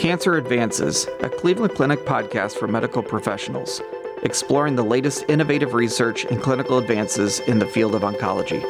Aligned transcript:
Cancer 0.00 0.38
Advances, 0.38 1.06
a 1.20 1.28
Cleveland 1.28 1.74
Clinic 1.74 2.06
podcast 2.06 2.56
for 2.56 2.66
medical 2.66 3.02
professionals, 3.02 3.82
exploring 4.22 4.74
the 4.74 4.82
latest 4.82 5.26
innovative 5.28 5.74
research 5.74 6.24
and 6.24 6.40
clinical 6.40 6.78
advances 6.78 7.40
in 7.40 7.58
the 7.58 7.66
field 7.66 7.94
of 7.94 8.00
oncology. 8.00 8.62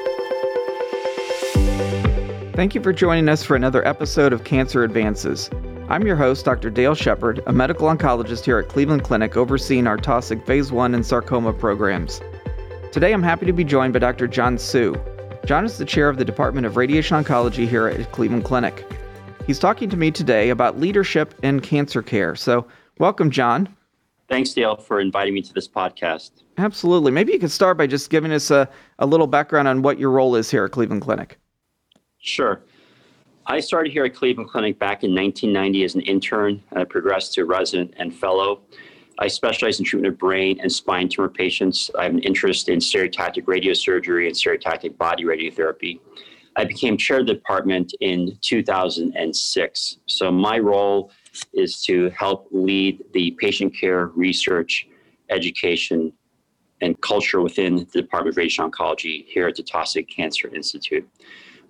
Thank 2.56 2.74
you 2.74 2.82
for 2.82 2.92
joining 2.92 3.28
us 3.28 3.44
for 3.44 3.54
another 3.54 3.87
episode 3.87 4.32
of 4.32 4.42
Cancer 4.42 4.82
Advances. 4.82 5.48
I'm 5.88 6.04
your 6.04 6.16
host, 6.16 6.44
Dr. 6.44 6.69
Dale 6.69 6.96
Shepard, 6.96 7.44
a 7.47 7.53
medical 7.53 7.87
oncologist 7.87 8.44
here 8.44 8.58
at 8.58 8.69
Cleveland 8.69 9.04
Clinic 9.04 9.37
overseeing 9.37 9.87
our 9.87 9.99
Taussig 9.99 10.44
Phase 10.44 10.72
1 10.72 10.97
and 10.97 11.06
sarcoma 11.06 11.53
programs. 11.53 12.21
Today 12.90 13.12
I'm 13.12 13.22
happy 13.22 13.47
to 13.47 13.53
be 13.53 13.62
joined 13.62 13.92
by 13.92 14.01
Dr. 14.01 14.26
John 14.26 14.58
Suh. 14.58 14.94
John 15.47 15.65
is 15.65 15.78
the 15.78 15.85
chair 15.85 16.09
of 16.09 16.16
the 16.16 16.24
Department 16.24 16.66
of 16.66 16.77
Radiation 16.77 17.22
Oncology 17.22 17.68
here 17.68 17.86
at 17.86 18.10
Cleveland 18.10 18.44
Clinic. 18.44 18.84
He's 19.50 19.59
talking 19.59 19.90
to 19.90 19.96
me 19.96 20.12
today 20.12 20.50
about 20.50 20.78
leadership 20.78 21.34
in 21.42 21.59
cancer 21.59 22.02
care. 22.02 22.36
So, 22.36 22.68
welcome, 23.00 23.32
John. 23.32 23.68
Thanks, 24.28 24.54
Dale, 24.54 24.76
for 24.76 25.00
inviting 25.00 25.34
me 25.34 25.42
to 25.42 25.52
this 25.52 25.66
podcast. 25.66 26.45
Absolutely. 26.56 27.10
Maybe 27.10 27.32
you 27.32 27.40
could 27.40 27.50
start 27.50 27.76
by 27.76 27.88
just 27.88 28.10
giving 28.10 28.30
us 28.30 28.52
a, 28.52 28.68
a 29.00 29.06
little 29.06 29.26
background 29.26 29.66
on 29.66 29.82
what 29.82 29.98
your 29.98 30.10
role 30.12 30.36
is 30.36 30.48
here 30.52 30.66
at 30.66 30.70
Cleveland 30.70 31.02
Clinic. 31.02 31.36
Sure. 32.20 32.62
I 33.48 33.59
started 33.59 33.92
here 33.92 34.04
at 34.04 34.14
Cleveland 34.14 34.50
Clinic 34.50 34.78
back 34.78 35.02
in 35.02 35.12
1990 35.12 35.82
as 35.82 35.96
an 35.96 36.02
intern. 36.02 36.62
I 36.76 36.84
progressed 36.84 37.34
to 37.34 37.45
resident 37.45 37.92
and 37.96 38.14
fellow. 38.14 38.60
I 39.18 39.26
specialize 39.26 39.80
in 39.80 39.84
treatment 39.84 40.14
of 40.14 40.18
brain 40.20 40.60
and 40.60 40.70
spine 40.70 41.09
tumor 41.09 41.28
patients. 41.28 41.90
I 41.98 42.04
have 42.04 42.12
an 42.12 42.20
interest 42.20 42.68
in 42.68 42.78
stereotactic 42.78 43.46
radiosurgery 43.46 44.26
and 44.26 44.37
stereotactic 44.37 44.96
body 44.96 45.24
radiotherapy. 45.24 45.98
I 46.56 46.64
became 46.64 46.96
chair 46.96 47.20
of 47.20 47.27
the 47.27 47.34
department 47.34 47.95
in 48.00 48.36
2006. 48.40 49.96
So 50.06 50.32
my 50.32 50.59
role 50.59 51.12
is 51.52 51.82
to 51.84 52.10
help 52.10 52.48
lead 52.51 53.04
the 53.12 53.32
patient 53.32 53.74
care 53.74 54.06
research, 54.09 54.88
education, 55.30 56.12
and 56.80 57.01
culture 57.02 57.40
within 57.40 57.87
the 57.93 58.02
Department 58.02 58.34
of 58.34 58.37
Radiation 58.37 58.68
Oncology 58.68 59.26
here 59.26 59.46
at 59.46 59.54
the 59.54 59.62
Taussig 59.62 60.09
Cancer 60.09 60.52
Institute. 60.54 61.09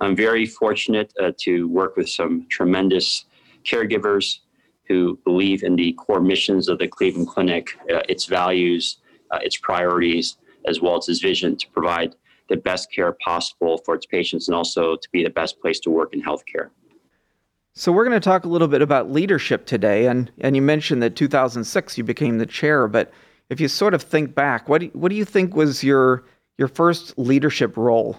I'm 0.01 0.17
very 0.17 0.47
fortunate 0.47 1.13
uh, 1.21 1.33
to 1.41 1.69
work 1.69 1.97
with 1.97 2.09
some 2.09 2.47
tremendous 2.49 3.27
caregivers 3.65 4.39
who 4.89 5.19
believe 5.25 5.63
in 5.63 5.77
the 5.77 5.93
core 5.95 6.21
missions 6.21 6.69
of 6.69 6.79
the 6.79 6.89
Cleveland 6.89 7.29
Clinic, 7.29 7.69
uh, 7.93 8.01
its 8.09 8.25
values, 8.25 8.99
uh, 9.31 9.39
its 9.43 9.57
priorities, 9.57 10.39
as 10.67 10.81
well 10.81 10.97
as 10.97 11.09
its 11.09 11.21
vision 11.21 11.57
to 11.57 11.69
provide 11.69 12.15
the 12.51 12.57
best 12.57 12.93
care 12.93 13.13
possible 13.25 13.79
for 13.79 13.95
its 13.95 14.05
patients 14.05 14.49
and 14.49 14.55
also 14.55 14.97
to 14.97 15.09
be 15.11 15.23
the 15.23 15.31
best 15.31 15.59
place 15.61 15.81
to 15.81 15.91
work 15.91 16.13
in 16.13 16.21
healthcare. 16.21 16.69
So 17.73 17.93
we're 17.93 18.05
going 18.05 18.21
to 18.21 18.25
talk 18.25 18.45
a 18.45 18.49
little 18.49 18.69
bit 18.69 18.83
about 18.83 19.11
leadership 19.11 19.65
today, 19.65 20.07
and 20.07 20.31
and 20.41 20.55
you 20.57 20.61
mentioned 20.61 21.03
that 21.03 21.17
2006 21.17 21.97
you 21.97 22.05
became 22.05 22.37
the 22.37 22.47
chair, 22.47 22.89
but 22.89 23.13
if 23.49 23.61
you 23.61 23.69
sort 23.69 23.95
of 23.95 24.03
think 24.03 24.35
back, 24.35 24.69
what 24.69 24.81
do, 24.81 24.87
what 24.93 25.09
do 25.09 25.15
you 25.15 25.25
think 25.25 25.55
was 25.55 25.83
your 25.83 26.25
your 26.59 26.69
first 26.69 27.17
leadership 27.17 27.77
role? 27.77 28.19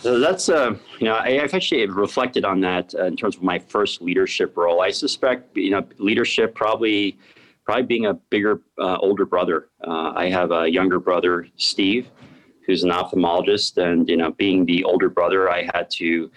So 0.00 0.18
that's 0.18 0.48
uh, 0.48 0.76
you 0.98 1.06
know 1.06 1.16
I, 1.16 1.32
have 1.32 1.52
actually 1.52 1.86
reflected 1.86 2.44
on 2.44 2.60
that 2.60 2.94
uh, 2.94 3.04
in 3.04 3.16
terms 3.16 3.36
of 3.36 3.42
my 3.42 3.58
first 3.58 4.00
leadership 4.00 4.56
role. 4.56 4.80
I 4.80 4.92
suspect 4.92 5.56
you 5.56 5.70
know 5.70 5.84
leadership 5.98 6.54
probably 6.54 7.18
probably 7.64 7.84
being 7.84 8.06
a 8.06 8.14
bigger 8.14 8.60
uh, 8.78 8.98
older 8.98 9.26
brother. 9.26 9.68
Uh, 9.86 10.12
I 10.14 10.28
have 10.28 10.52
a 10.52 10.68
younger 10.68 11.00
brother 11.00 11.48
Steve, 11.56 12.08
who's 12.66 12.84
an 12.84 12.90
ophthalmologist, 12.90 13.76
and 13.76 14.08
you 14.08 14.16
know 14.16 14.32
being 14.32 14.64
the 14.64 14.84
older 14.84 15.08
brother, 15.08 15.50
I 15.50 15.68
had 15.74 15.90
to 15.92 16.30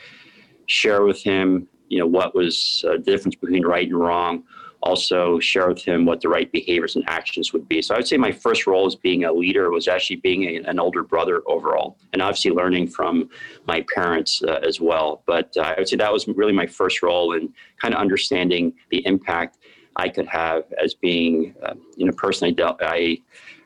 share 0.66 1.04
with 1.04 1.22
him 1.22 1.68
you 1.90 2.00
know 2.00 2.08
what 2.08 2.36
was 2.36 2.84
uh, 2.88 2.94
the 2.94 3.00
difference 3.00 3.36
between 3.36 3.66
right 3.66 3.88
and 3.88 3.98
wrong 3.98 4.44
also 4.82 5.40
share 5.40 5.68
with 5.68 5.84
him 5.84 6.06
what 6.06 6.22
the 6.22 6.30
right 6.30 6.52
behaviors 6.52 6.96
and 6.96 7.04
actions 7.08 7.52
would 7.54 7.68
be. 7.68 7.82
So 7.82 7.96
I 7.96 7.98
would 7.98 8.08
say 8.08 8.18
my 8.18 8.32
first 8.32 8.68
role 8.68 8.86
as 8.86 8.96
being 8.96 9.26
a 9.26 9.34
leader 9.34 9.70
was 9.72 9.88
actually 9.88 10.18
being 10.18 10.44
a, 10.44 10.70
an 10.70 10.80
older 10.80 11.04
brother 11.04 11.42
overall, 11.48 11.98
and 12.14 12.22
obviously 12.22 12.52
learning 12.52 12.88
from 12.88 13.30
my 13.66 13.84
parents 13.94 14.42
uh, 14.44 14.60
as 14.66 14.80
well. 14.80 15.24
But 15.26 15.56
uh, 15.58 15.62
I 15.62 15.76
would 15.78 15.90
say 15.90 15.98
that 15.98 16.14
was 16.14 16.28
really 16.28 16.54
my 16.54 16.68
first 16.68 17.02
role 17.02 17.34
in 17.34 17.54
kind 17.82 17.94
of 17.94 18.00
understanding 18.00 18.74
the 18.90 19.06
impact 19.06 19.58
I 19.96 20.10
could 20.10 20.28
have 20.28 20.64
as 20.82 20.94
being, 20.94 21.56
uh, 21.64 21.74
you 21.96 22.06
know, 22.06 22.12
person 22.14 22.48
I 22.48 22.52
dealt, 22.52 22.78
I 22.82 23.18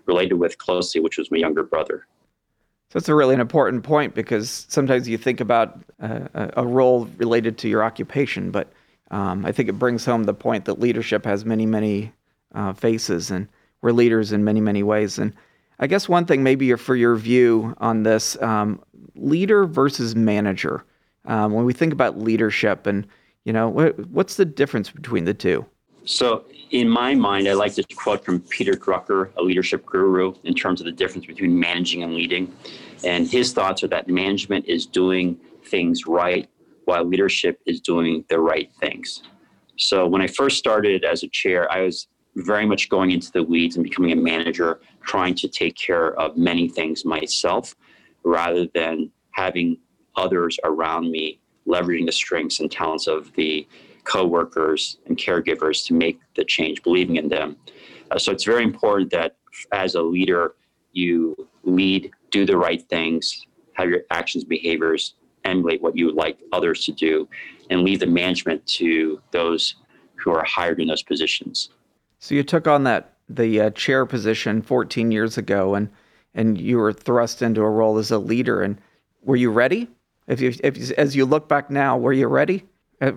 related 0.06 0.36
with 0.36 0.58
closely, 0.58 1.02
which 1.02 1.18
was 1.18 1.30
my 1.30 1.38
younger 1.38 1.64
brother. 1.64 2.08
So 2.92 2.98
it's 2.98 3.08
a 3.08 3.16
really 3.16 3.34
an 3.34 3.40
important 3.40 3.84
point 3.84 4.14
because 4.16 4.66
sometimes 4.68 5.08
you 5.08 5.18
think 5.18 5.40
about 5.40 5.80
uh, 6.02 6.28
a 6.34 6.68
role 6.68 7.06
related 7.16 7.58
to 7.60 7.70
your 7.70 7.86
occupation, 7.86 8.52
but 8.52 8.74
um, 9.12 9.46
I 9.46 9.54
think 9.54 9.70
it 9.70 9.80
brings 9.80 10.04
home 10.04 10.26
the 10.26 10.34
point 10.34 10.66
that 10.66 10.78
leadership 10.78 11.24
has 11.24 11.46
many, 11.46 11.66
many 11.66 12.12
uh, 12.54 12.74
faces, 12.74 13.32
and 13.32 13.48
we're 13.82 13.94
leaders 13.94 14.34
in 14.34 14.44
many, 14.44 14.60
many 14.60 14.84
ways. 14.84 15.20
And 15.20 15.34
I 15.80 15.88
guess 15.88 16.10
one 16.10 16.26
thing, 16.26 16.44
maybe 16.44 16.76
for 16.76 16.98
your 16.98 17.16
view 17.16 17.76
on 17.78 18.04
this, 18.04 18.40
um, 18.42 18.84
leader 19.16 19.66
versus 19.66 20.14
manager. 20.14 20.84
Um, 21.24 21.54
when 21.54 21.64
we 21.64 21.72
think 21.72 21.94
about 21.94 22.20
leadership, 22.20 22.88
and 22.88 23.08
you 23.46 23.54
know, 23.54 23.70
what, 23.70 23.98
what's 24.08 24.36
the 24.36 24.44
difference 24.44 24.90
between 24.90 25.24
the 25.24 25.34
two? 25.34 25.66
So, 26.06 26.46
in 26.72 26.88
my 26.88 27.14
mind, 27.16 27.48
I 27.48 27.54
like 27.54 27.74
to 27.76 27.84
quote 27.96 28.24
from 28.24 28.40
Peter 28.40 28.74
Drucker, 28.74 29.30
a 29.38 29.42
leadership 29.42 29.86
guru, 29.86 30.34
in 30.44 30.54
terms 30.54 30.80
of 30.80 30.86
the 30.86 30.92
difference 30.92 31.26
between 31.26 31.60
managing 31.60 32.02
and 32.04 32.14
leading. 32.14 32.54
And 33.04 33.28
his 33.28 33.52
thoughts 33.52 33.84
are 33.84 33.88
that 33.90 34.08
management 34.08 34.66
is 34.66 34.86
doing 34.86 35.38
things 35.66 36.08
right 36.08 36.50
while 36.86 37.04
leadership 37.04 37.60
is 37.66 37.82
doing 37.82 38.24
the 38.30 38.40
right 38.40 38.72
things. 38.80 39.24
So 39.78 40.08
when 40.08 40.22
I 40.22 40.28
first 40.28 40.58
started 40.58 41.04
as 41.04 41.24
a 41.24 41.28
chair, 41.28 41.72
I 41.72 41.82
was 41.82 42.08
very 42.36 42.66
much 42.66 42.90
going 42.90 43.12
into 43.12 43.32
the 43.32 43.44
weeds 43.44 43.76
and 43.76 43.84
becoming 43.84 44.12
a 44.12 44.16
manager, 44.16 44.80
trying 45.04 45.36
to 45.36 45.48
take 45.48 45.76
care 45.76 46.14
of 46.20 46.38
many 46.38 46.70
things 46.70 47.04
myself 47.04 47.76
rather 48.24 48.68
than 48.74 49.12
having 49.32 49.78
others 50.16 50.58
around 50.64 51.12
me 51.12 51.40
leveraging 51.68 52.06
the 52.06 52.12
strengths 52.12 52.60
and 52.60 52.72
talents 52.72 53.08
of 53.08 53.32
the 53.34 53.68
coworkers 54.04 54.98
and 55.06 55.18
caregivers 55.18 55.86
to 55.86 55.94
make 55.94 56.20
the 56.36 56.46
change, 56.46 56.82
believing 56.84 57.16
in 57.18 57.30
them. 57.30 57.56
Uh, 58.12 58.18
so 58.18 58.32
it's 58.32 58.44
very 58.44 58.64
important 58.64 59.12
that 59.12 59.36
as 59.72 59.96
a 59.96 60.02
leader, 60.02 60.56
you 60.94 61.36
lead, 61.64 62.12
do 62.32 62.46
the 62.46 62.58
right 62.58 62.82
things, 62.90 63.46
have 63.74 63.90
your 63.90 64.02
actions, 64.10 64.44
behaviors 64.44 65.16
emulate 65.46 65.82
what 65.82 65.98
you 65.98 66.06
would 66.06 66.16
like 66.16 66.38
others 66.52 66.86
to 66.86 66.92
do 66.92 67.28
and 67.70 67.82
leave 67.82 68.00
the 68.00 68.06
management 68.06 68.66
to 68.68 69.20
those 69.32 69.76
who 70.16 70.32
are 70.32 70.44
hired 70.46 70.80
in 70.80 70.88
those 70.88 71.02
positions. 71.02 71.70
So 72.20 72.36
you 72.36 72.44
took 72.44 72.68
on 72.68 72.84
that 72.84 73.14
the 73.28 73.62
uh, 73.62 73.70
chair 73.72 74.06
position 74.06 74.62
14 74.62 75.12
years 75.12 75.38
ago 75.38 75.76
and 75.76 75.90
and 76.34 76.60
you 76.60 76.78
were 76.78 76.94
thrust 76.94 77.42
into 77.42 77.62
a 77.62 77.70
role 77.70 77.98
as 77.98 78.12
a 78.12 78.18
leader 78.18 78.62
and 78.62 78.80
were 79.24 79.36
you 79.36 79.52
ready? 79.52 79.88
If 80.28 80.40
you 80.40 80.54
if 80.64 80.92
as 80.92 81.16
you 81.16 81.26
look 81.26 81.48
back 81.48 81.70
now, 81.70 81.98
were 81.98 82.14
you 82.14 82.28
ready 82.28 82.64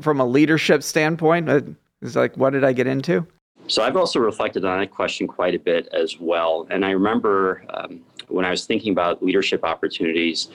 from 0.00 0.20
a 0.20 0.26
leadership 0.26 0.82
standpoint? 0.82 1.48
Uh, 1.48 1.60
it's 2.02 2.16
like 2.16 2.36
what 2.36 2.50
did 2.50 2.64
I 2.64 2.72
get 2.72 2.86
into? 2.86 3.26
So 3.66 3.82
I've 3.82 3.96
also 3.96 4.20
reflected 4.20 4.64
on 4.64 4.80
that 4.80 4.90
question 4.90 5.26
quite 5.26 5.54
a 5.54 5.58
bit 5.58 5.88
as 5.92 6.18
well. 6.20 6.66
And 6.70 6.84
I 6.84 6.90
remember 6.90 7.64
um, 7.70 8.00
when 8.28 8.44
I 8.44 8.50
was 8.50 8.66
thinking 8.66 8.92
about 8.92 9.22
leadership 9.22 9.64
opportunities, 9.64 10.48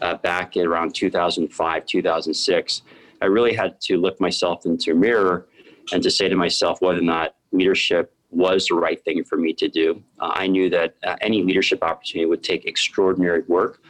uh, 0.00 0.14
back 0.16 0.56
at 0.56 0.66
around 0.66 0.94
2005, 0.94 1.86
2006, 1.86 2.82
I 3.20 3.26
really 3.26 3.52
had 3.52 3.80
to 3.82 3.96
look 3.96 4.20
myself 4.20 4.64
into 4.66 4.92
a 4.92 4.94
mirror 4.94 5.46
and 5.92 6.02
to 6.02 6.10
say 6.10 6.28
to 6.28 6.36
myself 6.36 6.80
whether 6.80 6.98
or 6.98 7.02
not 7.02 7.34
leadership 7.52 8.14
was 8.30 8.66
the 8.66 8.74
right 8.74 9.02
thing 9.04 9.24
for 9.24 9.36
me 9.36 9.52
to 9.54 9.68
do. 9.68 10.02
Uh, 10.20 10.32
I 10.34 10.46
knew 10.46 10.68
that 10.70 10.94
uh, 11.04 11.16
any 11.20 11.42
leadership 11.42 11.82
opportunity 11.82 12.26
would 12.26 12.42
take 12.42 12.66
extraordinary 12.66 13.42
work, 13.48 13.80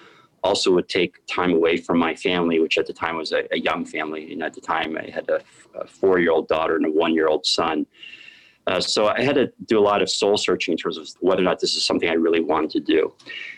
also 0.43 0.72
would 0.72 0.88
take 0.88 1.25
time 1.26 1.53
away 1.53 1.76
from 1.76 1.98
my 1.98 2.15
family, 2.15 2.60
which 2.60 2.78
at 2.78 2.86
the 2.86 2.92
time 2.92 3.16
was 3.16 3.33
a, 3.33 3.42
a 3.53 3.59
young 3.59 3.84
family. 3.84 4.33
And 4.33 4.42
at 4.42 4.54
the 4.54 4.60
time, 4.60 4.97
I 4.97 5.10
had 5.10 5.28
a, 5.28 5.41
four 5.86 6.18
year 6.18 6.33
old 6.33 6.48
daughter 6.48 6.74
and 6.74 6.86
a 6.86 6.91
one 6.91 7.15
year 7.15 7.28
old 7.28 7.47
son. 7.47 7.86
Uh, 8.66 8.80
so 8.80 9.07
I 9.07 9.22
had 9.22 9.36
to 9.36 9.51
do 9.66 9.78
a 9.78 9.80
lot 9.80 10.03
of 10.03 10.10
soul 10.10 10.36
searching 10.36 10.72
in 10.72 10.78
terms 10.78 10.98
of 10.98 11.09
whether 11.21 11.41
or 11.41 11.45
not 11.45 11.60
this 11.60 11.74
is 11.74 11.84
something 11.84 12.09
I 12.09 12.15
really 12.15 12.41
wanted 12.41 12.71
to 12.71 12.80
do. 12.80 13.15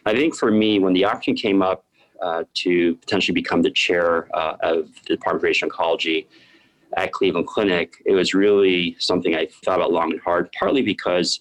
I 0.06 0.14
think 0.14 0.36
for 0.36 0.50
me, 0.50 0.78
when 0.78 0.92
the 0.92 1.04
option 1.04 1.34
came 1.34 1.62
up 1.62 1.84
uh, 2.22 2.44
to 2.54 2.94
potentially 2.96 3.34
become 3.34 3.62
the 3.62 3.70
chair 3.70 4.28
uh, 4.36 4.56
of 4.60 4.88
the 5.06 5.16
Department 5.16 5.40
of 5.40 5.42
Radiation 5.42 5.70
Oncology 5.70 6.26
at 6.96 7.10
Cleveland 7.12 7.46
Clinic, 7.46 7.94
it 8.04 8.12
was 8.12 8.34
really 8.34 8.94
something 8.98 9.34
I 9.34 9.48
thought 9.64 9.76
about 9.76 9.92
long 9.92 10.12
and 10.12 10.20
hard, 10.20 10.50
partly 10.52 10.82
because 10.82 11.40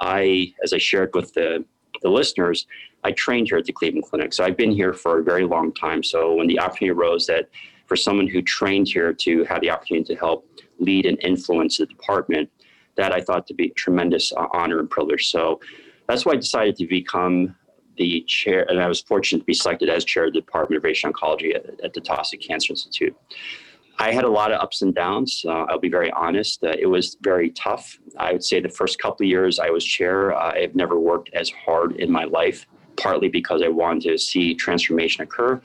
I, 0.00 0.52
as 0.62 0.72
I 0.72 0.78
shared 0.78 1.14
with 1.14 1.32
the, 1.34 1.64
the 2.02 2.10
listeners, 2.10 2.66
I 3.04 3.12
trained 3.12 3.48
here 3.48 3.58
at 3.58 3.64
the 3.64 3.72
Cleveland 3.72 4.04
Clinic. 4.04 4.32
So 4.32 4.44
I've 4.44 4.56
been 4.56 4.72
here 4.72 4.92
for 4.92 5.20
a 5.20 5.22
very 5.22 5.44
long 5.44 5.72
time. 5.72 6.02
So 6.02 6.34
when 6.34 6.46
the 6.46 6.58
opportunity 6.60 6.90
arose 6.90 7.26
that 7.26 7.48
for 7.86 7.96
someone 7.96 8.26
who 8.26 8.42
trained 8.42 8.88
here 8.88 9.12
to 9.12 9.44
have 9.44 9.60
the 9.60 9.70
opportunity 9.70 10.14
to 10.14 10.18
help 10.18 10.46
lead 10.78 11.06
and 11.06 11.18
influence 11.22 11.78
the 11.78 11.86
department, 11.86 12.50
that 12.96 13.12
I 13.12 13.20
thought 13.20 13.46
to 13.46 13.54
be 13.54 13.68
a 13.68 13.74
tremendous 13.74 14.32
uh, 14.32 14.46
honor 14.52 14.80
and 14.80 14.90
privilege. 14.90 15.30
So 15.30 15.60
that's 16.08 16.26
why 16.26 16.32
I 16.32 16.36
decided 16.36 16.76
to 16.76 16.86
become 16.86 17.54
the 17.96 18.24
chair, 18.26 18.66
and 18.68 18.80
I 18.80 18.88
was 18.88 19.00
fortunate 19.00 19.40
to 19.40 19.44
be 19.44 19.54
selected 19.54 19.88
as 19.88 20.04
chair 20.04 20.26
of 20.26 20.32
the 20.32 20.40
Department 20.40 20.78
of 20.78 20.84
Radiation 20.84 21.12
Oncology 21.12 21.54
at, 21.54 21.80
at 21.84 21.94
the 21.94 22.00
Taussig 22.00 22.40
Cancer 22.46 22.72
Institute. 22.72 23.16
I 24.00 24.12
had 24.12 24.24
a 24.24 24.28
lot 24.28 24.52
of 24.52 24.60
ups 24.60 24.82
and 24.82 24.94
downs. 24.94 25.44
Uh, 25.46 25.64
I'll 25.68 25.80
be 25.80 25.88
very 25.88 26.10
honest. 26.12 26.62
Uh, 26.62 26.74
it 26.78 26.86
was 26.86 27.16
very 27.22 27.50
tough. 27.50 27.98
I 28.16 28.32
would 28.32 28.44
say 28.44 28.60
the 28.60 28.68
first 28.68 29.00
couple 29.00 29.24
of 29.24 29.28
years 29.28 29.58
I 29.58 29.70
was 29.70 29.84
chair, 29.84 30.32
uh, 30.32 30.52
I've 30.52 30.76
never 30.76 31.00
worked 31.00 31.30
as 31.34 31.50
hard 31.50 31.96
in 31.96 32.10
my 32.10 32.24
life, 32.24 32.66
partly 32.98 33.28
because 33.28 33.62
I 33.62 33.68
wanted 33.68 34.10
to 34.10 34.18
see 34.18 34.54
transformation 34.54 35.22
occur, 35.22 35.60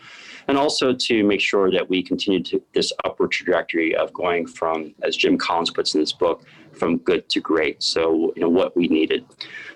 and 0.48 0.58
also 0.58 0.94
to 0.94 1.24
make 1.24 1.42
sure 1.42 1.72
that 1.72 1.90
we 1.90 2.04
continued 2.04 2.46
to, 2.48 2.62
this 2.74 2.92
upward 3.06 3.32
trajectory 3.32 3.96
of 3.96 4.14
going 4.14 4.46
from, 4.46 4.94
as 5.04 5.16
Jim 5.16 5.38
Collins 5.38 5.72
puts 5.72 5.96
in 5.96 6.02
his 6.02 6.14
book, 6.14 6.44
from 6.74 6.98
good 7.00 7.30
to 7.30 7.40
great. 7.40 7.82
So, 7.82 8.34
you 8.36 8.42
know, 8.42 8.50
what 8.50 8.76
we 8.76 8.88
needed. 8.88 9.26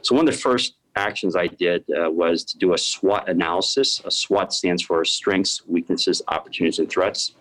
So, 0.02 0.16
one 0.16 0.28
of 0.28 0.34
the 0.34 0.40
first 0.40 0.76
actions 0.98 1.36
I 1.36 1.48
did 1.48 1.86
uh, 1.92 2.10
was 2.10 2.44
to 2.46 2.58
do 2.58 2.74
a 2.74 2.78
SWOT 2.78 3.30
analysis. 3.30 4.02
A 4.04 4.12
SWOT 4.12 4.52
stands 4.52 4.82
for 4.82 5.06
strengths, 5.06 5.66
weaknesses, 5.68 6.22
opportunities, 6.28 6.80
and 6.80 6.90
threats. 6.90 7.36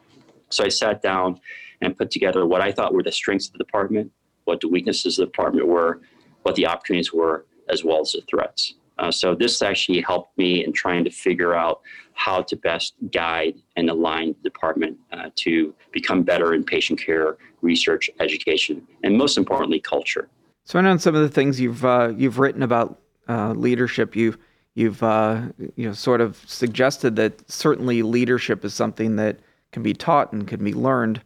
So 0.50 0.64
I 0.64 0.68
sat 0.68 1.02
down 1.02 1.40
and 1.80 1.96
put 1.96 2.10
together 2.10 2.46
what 2.46 2.60
I 2.60 2.70
thought 2.70 2.94
were 2.94 3.02
the 3.02 3.12
strengths 3.12 3.46
of 3.46 3.54
the 3.54 3.58
department, 3.58 4.12
what 4.44 4.60
the 4.60 4.68
weaknesses 4.68 5.18
of 5.18 5.22
the 5.22 5.32
department 5.32 5.66
were, 5.66 6.02
what 6.42 6.54
the 6.54 6.66
opportunities 6.66 7.12
were, 7.12 7.46
as 7.68 7.82
well 7.82 8.00
as 8.00 8.12
the 8.12 8.22
threats. 8.28 8.74
Uh, 8.98 9.10
so 9.10 9.34
this 9.34 9.60
actually 9.62 10.00
helped 10.00 10.37
me 10.38 10.64
in 10.64 10.72
trying 10.72 11.04
to 11.04 11.10
figure 11.10 11.54
out 11.54 11.81
how 12.14 12.43
to 12.43 12.56
best 12.56 12.94
guide 13.12 13.54
and 13.76 13.90
align 13.90 14.28
the 14.28 14.48
department 14.48 14.96
uh, 15.12 15.28
to 15.37 15.75
become 15.93 16.22
better 16.22 16.54
in 16.54 16.64
patient 16.64 17.00
care, 17.00 17.37
research, 17.60 18.08
education, 18.20 18.87
and 19.04 19.16
most 19.16 19.37
importantly, 19.37 19.81
culture. 19.81 20.28
So 20.64 20.78
I 20.78 20.82
know 20.82 20.96
some 20.96 21.14
of 21.14 21.22
the 21.22 21.28
things 21.28 21.60
you've 21.60 21.84
uh, 21.84 22.12
you've 22.16 22.38
written 22.38 22.62
about 22.62 23.00
uh, 23.28 23.52
leadership, 23.52 24.16
you 24.16 24.37
you've 24.75 25.02
uh, 25.02 25.42
you 25.76 25.87
know 25.87 25.92
sort 25.92 26.20
of 26.20 26.42
suggested 26.46 27.16
that 27.16 27.49
certainly 27.50 28.02
leadership 28.02 28.64
is 28.64 28.75
something 28.75 29.16
that 29.16 29.38
can 29.72 29.82
be 29.82 29.92
taught 29.92 30.32
and 30.32 30.49
can 30.49 30.64
be 30.64 30.72
learned. 30.72 31.20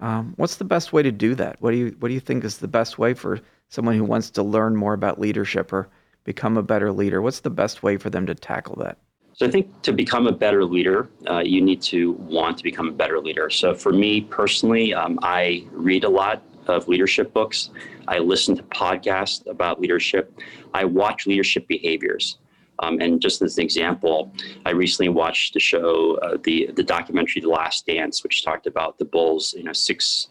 Um, 0.00 0.32
what's 0.36 0.56
the 0.56 0.64
best 0.64 0.92
way 0.92 1.02
to 1.02 1.12
do 1.12 1.34
that? 1.34 1.56
What 1.60 1.72
do 1.72 1.76
you 1.76 1.96
what 2.00 2.08
do 2.08 2.14
you 2.14 2.20
think 2.20 2.44
is 2.44 2.58
the 2.58 2.68
best 2.68 2.98
way 2.98 3.14
for 3.14 3.40
someone 3.68 3.94
who 3.94 4.04
wants 4.04 4.30
to 4.30 4.42
learn 4.42 4.74
more 4.74 4.94
about 4.94 5.20
leadership 5.20 5.72
or 5.72 5.88
become 6.24 6.56
a 6.56 6.62
better 6.62 6.92
leader? 6.92 7.22
What's 7.22 7.40
the 7.40 7.50
best 7.50 7.82
way 7.82 7.96
for 7.96 8.10
them 8.10 8.26
to 8.26 8.34
tackle 8.34 8.76
that? 8.76 8.98
So 9.34 9.46
I 9.46 9.50
think 9.50 9.80
to 9.82 9.92
become 9.92 10.26
a 10.26 10.32
better 10.32 10.64
leader, 10.64 11.08
uh, 11.28 11.38
you 11.38 11.62
need 11.62 11.80
to 11.82 12.12
want 12.12 12.58
to 12.58 12.62
become 12.62 12.88
a 12.88 12.92
better 12.92 13.18
leader. 13.20 13.48
So 13.48 13.74
for 13.74 13.92
me 13.92 14.20
personally, 14.20 14.92
um, 14.92 15.18
I 15.22 15.64
read 15.72 16.04
a 16.04 16.08
lot 16.08 16.42
of 16.66 16.88
leadership 16.88 17.32
books. 17.32 17.70
I 18.06 18.18
listen 18.18 18.56
to 18.56 18.62
podcasts 18.64 19.46
about 19.46 19.80
leadership. 19.80 20.38
I 20.74 20.84
watch 20.84 21.26
leadership 21.26 21.66
behaviors. 21.68 22.38
Um, 22.80 23.00
and 23.00 23.20
just 23.20 23.42
as 23.42 23.58
an 23.58 23.64
example, 23.64 24.32
I 24.64 24.70
recently 24.70 25.10
watched 25.10 25.54
the 25.54 25.60
show, 25.60 26.16
uh, 26.22 26.38
the 26.42 26.70
the 26.74 26.82
documentary 26.82 27.42
"The 27.42 27.48
Last 27.48 27.86
Dance," 27.86 28.22
which 28.22 28.42
talked 28.42 28.66
about 28.66 28.98
the 28.98 29.04
Bulls, 29.04 29.54
you 29.56 29.64
know, 29.64 29.72
six 29.74 30.28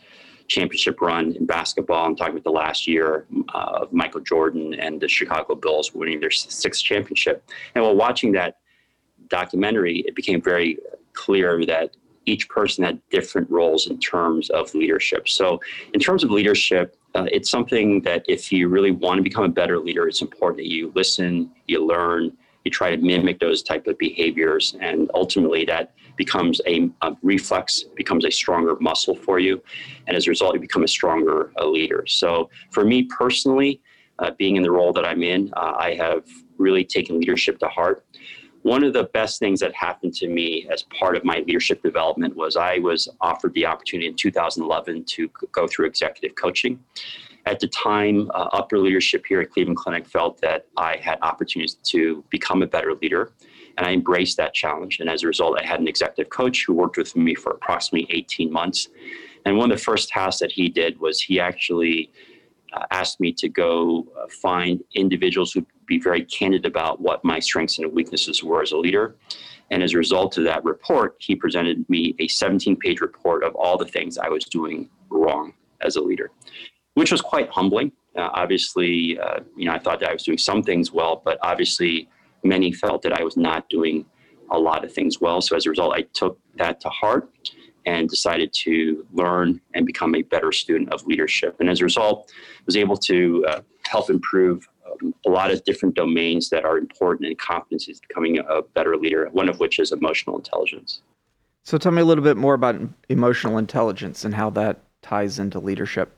championship 0.50 1.00
run 1.00 1.34
in 1.36 1.46
basketball. 1.46 2.06
I'm 2.06 2.16
talking 2.16 2.34
about 2.34 2.44
the 2.44 2.52
last 2.52 2.88
year 2.88 3.26
uh, 3.54 3.80
of 3.82 3.94
Michael 3.94 4.20
Jordan 4.20 4.74
and 4.74 5.00
the 5.00 5.08
Chicago 5.08 5.56
Bulls 5.56 5.94
winning 5.94 6.20
their 6.20 6.32
sixth 6.32 6.84
championship. 6.84 7.48
And 7.76 7.84
while 7.84 7.96
watching 7.96 8.34
that 8.34 8.58
documentary, 9.30 10.00
it 10.00 10.16
became 10.16 10.42
very 10.42 10.78
clear 11.14 11.66
that 11.66 11.96
each 12.26 12.50
person 12.50 12.84
had 12.84 13.00
different 13.10 13.50
roles 13.50 13.88
in 13.88 14.00
terms 14.00 14.50
of 14.50 14.74
leadership. 14.76 15.30
So, 15.30 15.60
in 15.94 16.00
terms 16.00 16.24
of 16.24 16.32
leadership, 16.32 16.96
uh, 17.16 17.26
it's 17.32 17.50
something 17.50 18.02
that 18.02 18.24
if 18.28 18.52
you 18.52 18.68
really 18.68 18.92
want 18.92 19.18
to 19.18 19.24
become 19.24 19.46
a 19.46 19.50
better 19.50 19.80
leader, 19.80 20.08
it's 20.08 20.22
important 20.22 20.58
that 20.58 20.70
you 20.70 20.92
listen, 20.96 21.50
you 21.68 21.86
learn, 21.86 22.36
you 22.70 22.72
try 22.72 22.96
to 22.96 23.02
mimic 23.02 23.40
those 23.40 23.64
type 23.64 23.88
of 23.88 23.98
behaviors, 23.98 24.76
and 24.80 25.10
ultimately 25.16 25.66
that 25.66 25.92
becomes 26.18 26.62
a, 26.68 26.88
a 27.02 27.16
reflex, 27.24 27.84
becomes 27.96 28.26
a 28.26 28.32
stronger 28.32 28.76
muscle 28.80 29.16
for 29.16 29.40
you, 29.40 29.62
and 30.06 30.16
as 30.16 30.28
a 30.28 30.30
result, 30.30 30.54
you 30.54 30.60
become 30.60 30.84
a 30.84 30.88
stronger 30.88 31.52
uh, 31.60 31.66
leader. 31.66 32.04
So 32.08 32.50
for 32.70 32.86
me 32.86 33.04
personally, 33.04 33.82
uh, 34.20 34.32
being 34.38 34.56
in 34.56 34.64
the 34.64 34.70
role 34.70 34.94
that 34.94 35.06
I'm 35.06 35.24
in, 35.24 35.52
uh, 35.58 35.74
I 35.80 35.96
have 35.96 36.26
really 36.58 36.86
taken 36.86 37.20
leadership 37.20 37.58
to 37.60 37.68
heart. 37.68 38.06
One 38.62 38.84
of 38.84 38.94
the 38.94 39.06
best 39.06 39.40
things 39.40 39.62
that 39.62 39.74
happened 39.74 40.14
to 40.16 40.28
me 40.28 40.68
as 40.70 40.84
part 40.84 41.16
of 41.16 41.24
my 41.24 41.38
leadership 41.48 41.82
development 41.82 42.36
was 42.36 42.56
I 42.58 42.78
was 42.80 43.08
offered 43.22 43.54
the 43.54 43.66
opportunity 43.66 44.08
in 44.08 44.16
2011 44.16 45.06
to 45.06 45.30
go 45.52 45.66
through 45.66 45.88
executive 45.88 46.36
coaching. 46.36 46.78
At 47.50 47.60
the 47.60 47.68
time, 47.68 48.30
uh, 48.36 48.48
upper 48.54 48.78
leadership 48.78 49.26
here 49.26 49.42
at 49.42 49.50
Cleveland 49.50 49.78
Clinic 49.78 50.06
felt 50.06 50.40
that 50.42 50.68
I 50.78 50.98
had 50.98 51.18
opportunities 51.24 51.74
to 51.86 52.24
become 52.30 52.62
a 52.62 52.68
better 52.68 52.94
leader, 52.94 53.34
and 53.76 53.88
I 53.88 53.92
embraced 53.92 54.38
that 54.38 54.54
challenge. 54.54 55.00
And 55.00 55.10
as 55.10 55.24
a 55.24 55.28
result, 55.28 55.58
I 55.60 55.66
had 55.66 55.80
an 55.80 55.88
executive 55.88 56.30
coach 56.30 56.64
who 56.68 56.76
worked 56.76 56.96
with 56.96 57.16
me 57.16 57.34
for 57.34 57.54
approximately 57.54 58.08
18 58.16 58.52
months. 58.54 58.90
And 59.46 59.58
one 59.58 59.72
of 59.72 59.80
the 59.80 59.84
first 59.84 60.10
tasks 60.10 60.40
that 60.42 60.52
he 60.52 60.70
did 60.70 61.00
was 61.00 61.20
he 61.20 61.40
actually 61.40 62.12
uh, 62.72 62.86
asked 62.92 63.20
me 63.20 63.34
to 63.34 63.50
go 63.50 64.06
uh, 64.16 64.28
find 64.28 64.84
individuals 64.94 65.52
who'd 65.52 65.66
be 65.88 66.00
very 66.00 66.26
candid 66.26 66.68
about 66.68 67.02
what 67.02 67.26
my 67.26 67.40
strengths 67.40 67.80
and 67.80 67.92
weaknesses 67.92 68.44
were 68.44 68.62
as 68.62 68.74
a 68.74 68.78
leader. 68.78 69.16
And 69.72 69.82
as 69.82 69.96
a 69.96 69.98
result 69.98 70.38
of 70.38 70.44
that 70.44 70.64
report, 70.64 71.16
he 71.18 71.36
presented 71.36 71.90
me 71.90 72.14
a 72.20 72.28
17 72.28 72.76
page 72.76 73.02
report 73.02 73.44
of 73.44 73.56
all 73.56 73.76
the 73.76 73.86
things 73.86 74.20
I 74.20 74.30
was 74.30 74.44
doing 74.44 74.88
wrong 75.10 75.54
as 75.82 75.96
a 75.96 76.02
leader, 76.02 76.30
which 77.00 77.12
was 77.12 77.22
quite 77.22 77.50
humbling. 77.50 77.92
Uh, 78.16 78.30
obviously, 78.34 79.18
uh, 79.20 79.40
you 79.56 79.66
know, 79.66 79.74
I 79.74 79.80
thought 79.80 80.00
that 80.02 80.10
I 80.10 80.14
was 80.14 80.24
doing 80.24 80.38
some 80.38 80.62
things 80.64 80.92
well, 80.92 81.22
but 81.24 81.38
obviously, 81.42 82.10
many 82.44 82.72
felt 82.72 83.02
that 83.04 83.14
I 83.14 83.24
was 83.24 83.38
not 83.38 83.70
doing 83.70 84.06
a 84.52 84.60
lot 84.60 84.84
of 84.84 84.92
things 84.92 85.22
well. 85.22 85.42
So 85.42 85.56
as 85.56 85.66
a 85.66 85.70
result, 85.70 85.94
I 85.96 86.02
took 86.14 86.38
that 86.56 86.82
to 86.82 86.90
heart 86.90 87.30
and 87.86 88.10
decided 88.10 88.52
to 88.66 89.06
learn 89.14 89.62
and 89.74 89.86
become 89.86 90.14
a 90.16 90.22
better 90.24 90.52
student 90.52 90.92
of 90.94 91.06
leadership. 91.06 91.56
And 91.60 91.70
as 91.70 91.80
a 91.82 91.86
result, 91.86 92.32
I 92.60 92.64
was 92.66 92.76
able 92.76 92.98
to 92.98 93.46
uh, 93.48 93.62
help 93.86 94.10
improve 94.10 94.68
a 95.26 95.30
lot 95.30 95.52
of 95.52 95.64
different 95.64 95.96
domains 95.96 96.50
that 96.50 96.66
are 96.66 96.78
important 96.78 97.30
in 97.30 97.36
competencies 97.38 98.02
becoming 98.06 98.40
a 98.40 98.62
better 98.62 98.98
leader, 98.98 99.30
one 99.32 99.48
of 99.48 99.60
which 99.60 99.80
is 99.80 99.92
emotional 99.92 100.38
intelligence. 100.38 101.02
So 101.64 101.78
tell 101.78 101.92
me 101.92 102.02
a 102.02 102.06
little 102.06 102.24
bit 102.24 102.38
more 102.38 102.54
about 102.54 102.76
emotional 103.08 103.58
intelligence 103.58 104.26
and 104.26 104.36
how 104.36 104.50
that 104.52 104.80
ties 105.02 105.40
into 105.40 105.60
leadership. 105.60 106.12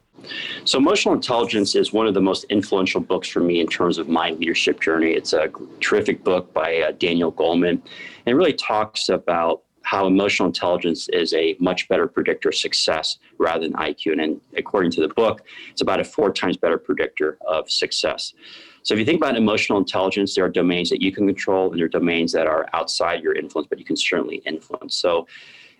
So, 0.65 0.77
Emotional 0.77 1.15
Intelligence 1.15 1.75
is 1.75 1.91
one 1.91 2.07
of 2.07 2.13
the 2.13 2.21
most 2.21 2.43
influential 2.45 3.01
books 3.01 3.27
for 3.27 3.39
me 3.39 3.59
in 3.59 3.67
terms 3.67 3.97
of 3.97 4.07
my 4.07 4.31
leadership 4.31 4.79
journey. 4.79 5.13
It's 5.13 5.33
a 5.33 5.49
terrific 5.79 6.23
book 6.23 6.53
by 6.53 6.81
uh, 6.81 6.91
Daniel 6.91 7.31
Goleman 7.31 7.81
and 8.25 8.37
really 8.37 8.53
talks 8.53 9.09
about 9.09 9.63
how 9.83 10.05
emotional 10.05 10.47
intelligence 10.47 11.09
is 11.09 11.33
a 11.33 11.55
much 11.59 11.87
better 11.87 12.07
predictor 12.07 12.49
of 12.49 12.55
success 12.55 13.17
rather 13.39 13.67
than 13.67 13.73
IQ. 13.73 14.11
And, 14.13 14.21
and 14.21 14.41
according 14.55 14.91
to 14.91 15.01
the 15.01 15.07
book, 15.09 15.41
it's 15.71 15.81
about 15.81 15.99
a 15.99 16.03
four 16.03 16.31
times 16.31 16.55
better 16.55 16.77
predictor 16.77 17.37
of 17.47 17.69
success. 17.69 18.33
So 18.83 18.93
if 18.93 18.99
you 18.99 19.05
think 19.05 19.17
about 19.17 19.35
emotional 19.35 19.79
intelligence, 19.79 20.35
there 20.35 20.45
are 20.45 20.49
domains 20.49 20.89
that 20.91 21.01
you 21.01 21.11
can 21.11 21.25
control 21.27 21.71
and 21.71 21.79
there 21.79 21.85
are 21.85 21.89
domains 21.89 22.31
that 22.33 22.47
are 22.47 22.67
outside 22.73 23.21
your 23.21 23.33
influence, 23.33 23.67
but 23.69 23.79
you 23.79 23.85
can 23.85 23.95
certainly 23.95 24.37
influence. 24.45 24.95
So 24.95 25.27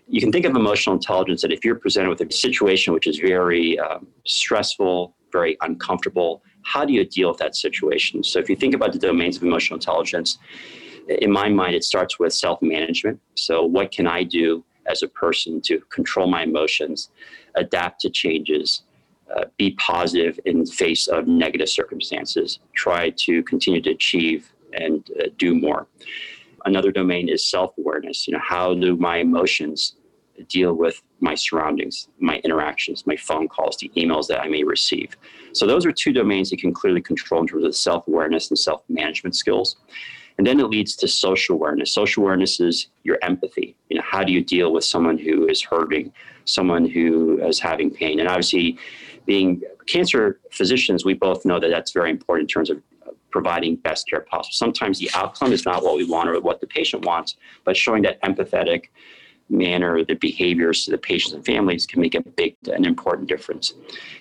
you 0.08 0.20
can 0.20 0.32
think 0.32 0.44
of 0.44 0.54
emotional 0.54 0.94
intelligence 0.94 1.42
that 1.42 1.52
if 1.52 1.64
you're 1.64 1.76
presented 1.76 2.08
with 2.08 2.20
a 2.20 2.32
situation 2.32 2.92
which 2.92 3.06
is 3.06 3.18
very 3.18 3.78
um, 3.78 4.06
stressful, 4.26 5.14
very 5.30 5.56
uncomfortable, 5.62 6.42
how 6.62 6.84
do 6.84 6.92
you 6.92 7.04
deal 7.04 7.28
with 7.28 7.38
that 7.38 7.56
situation? 7.56 8.22
So 8.22 8.38
if 8.38 8.48
you 8.48 8.56
think 8.56 8.74
about 8.74 8.92
the 8.92 8.98
domains 8.98 9.36
of 9.36 9.42
emotional 9.42 9.76
intelligence, 9.76 10.38
in 11.08 11.32
my 11.32 11.48
mind, 11.48 11.74
it 11.74 11.84
starts 11.84 12.18
with 12.18 12.32
self 12.32 12.62
management. 12.62 13.20
So, 13.34 13.64
what 13.64 13.90
can 13.90 14.06
I 14.06 14.22
do 14.22 14.64
as 14.86 15.02
a 15.02 15.08
person 15.08 15.60
to 15.62 15.80
control 15.90 16.26
my 16.26 16.42
emotions, 16.42 17.10
adapt 17.54 18.00
to 18.00 18.10
changes, 18.10 18.82
uh, 19.34 19.44
be 19.56 19.72
positive 19.72 20.38
in 20.44 20.66
face 20.66 21.08
of 21.08 21.26
negative 21.26 21.68
circumstances, 21.68 22.58
try 22.74 23.10
to 23.10 23.42
continue 23.44 23.80
to 23.80 23.90
achieve 23.90 24.52
and 24.72 25.08
uh, 25.20 25.26
do 25.38 25.54
more. 25.54 25.86
Another 26.64 26.92
domain 26.92 27.28
is 27.28 27.48
self 27.48 27.76
awareness. 27.78 28.26
You 28.26 28.34
know, 28.34 28.40
how 28.42 28.74
do 28.74 28.96
my 28.96 29.18
emotions 29.18 29.96
deal 30.48 30.72
with 30.74 31.02
my 31.20 31.34
surroundings, 31.34 32.08
my 32.18 32.38
interactions, 32.38 33.06
my 33.06 33.16
phone 33.16 33.48
calls, 33.48 33.76
the 33.76 33.90
emails 33.96 34.26
that 34.28 34.40
I 34.40 34.48
may 34.48 34.64
receive? 34.64 35.16
So, 35.52 35.66
those 35.66 35.84
are 35.86 35.92
two 35.92 36.12
domains 36.12 36.50
you 36.50 36.58
can 36.58 36.72
clearly 36.72 37.02
control 37.02 37.42
in 37.42 37.46
terms 37.46 37.64
of 37.64 37.76
self 37.76 38.06
awareness 38.08 38.50
and 38.50 38.58
self 38.58 38.82
management 38.88 39.36
skills. 39.36 39.76
And 40.38 40.46
then 40.46 40.60
it 40.60 40.64
leads 40.64 40.96
to 40.96 41.08
social 41.08 41.54
awareness. 41.56 41.92
Social 41.92 42.22
awareness 42.22 42.58
is 42.58 42.88
your 43.04 43.18
empathy. 43.22 43.76
You 43.90 43.96
know, 43.98 44.02
how 44.04 44.24
do 44.24 44.32
you 44.32 44.42
deal 44.42 44.72
with 44.72 44.82
someone 44.82 45.18
who 45.18 45.46
is 45.46 45.60
hurting, 45.60 46.10
someone 46.46 46.86
who 46.86 47.38
is 47.46 47.60
having 47.60 47.90
pain? 47.90 48.18
And 48.18 48.28
obviously, 48.28 48.78
being 49.26 49.62
cancer 49.86 50.40
physicians, 50.50 51.04
we 51.04 51.14
both 51.14 51.44
know 51.44 51.60
that 51.60 51.68
that's 51.68 51.92
very 51.92 52.10
important 52.10 52.50
in 52.50 52.52
terms 52.52 52.70
of 52.70 52.80
providing 53.32 53.76
best 53.76 54.08
care 54.08 54.20
possible. 54.20 54.52
Sometimes 54.52 54.98
the 54.98 55.10
outcome 55.14 55.52
is 55.52 55.64
not 55.64 55.82
what 55.82 55.96
we 55.96 56.04
want 56.04 56.28
or 56.28 56.40
what 56.40 56.60
the 56.60 56.66
patient 56.66 57.04
wants, 57.04 57.36
but 57.64 57.76
showing 57.76 58.02
that 58.02 58.22
empathetic 58.22 58.84
manner 59.48 60.04
the 60.04 60.14
behaviors 60.14 60.84
to 60.84 60.90
the 60.90 60.98
patients 60.98 61.34
and 61.34 61.44
families 61.44 61.86
can 61.86 62.00
make 62.00 62.14
a 62.14 62.22
big 62.22 62.56
and 62.72 62.86
important 62.86 63.28
difference. 63.28 63.74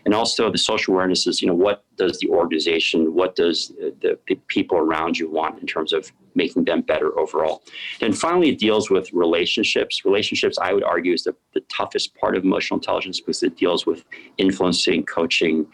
And 0.06 0.14
also 0.14 0.52
the 0.52 0.58
social 0.58 0.94
awareness 0.94 1.26
is, 1.26 1.42
you 1.42 1.48
know, 1.48 1.54
what 1.54 1.86
does 1.96 2.20
the 2.20 2.28
organization, 2.30 3.14
what 3.14 3.36
does 3.36 3.70
the, 4.02 4.18
the 4.28 4.36
people 4.48 4.78
around 4.78 5.18
you 5.18 5.30
want 5.30 5.60
in 5.62 5.68
terms 5.68 5.94
of 5.94 6.12
making 6.36 6.66
them 6.66 6.82
better 6.82 7.18
overall. 7.20 7.64
And 8.00 8.18
finally, 8.18 8.50
it 8.50 8.60
deals 8.60 8.90
with 8.90 9.12
relationships. 9.14 10.06
Relationships, 10.06 10.58
I 10.62 10.74
would 10.74 10.84
argue, 10.84 11.14
is 11.14 11.24
the, 11.24 11.36
the 11.54 11.62
toughest 11.62 12.16
part 12.16 12.36
of 12.36 12.44
emotional 12.44 12.78
intelligence 12.78 13.20
because 13.20 13.44
it 13.44 13.58
deals 13.58 13.86
with 13.86 14.04
influencing, 14.38 15.06
coaching, 15.06 15.68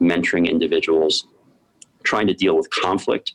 mentoring 0.00 0.48
individuals, 0.48 1.26
trying 2.12 2.26
to 2.26 2.34
deal 2.34 2.56
with 2.56 2.68
conflict 2.70 3.34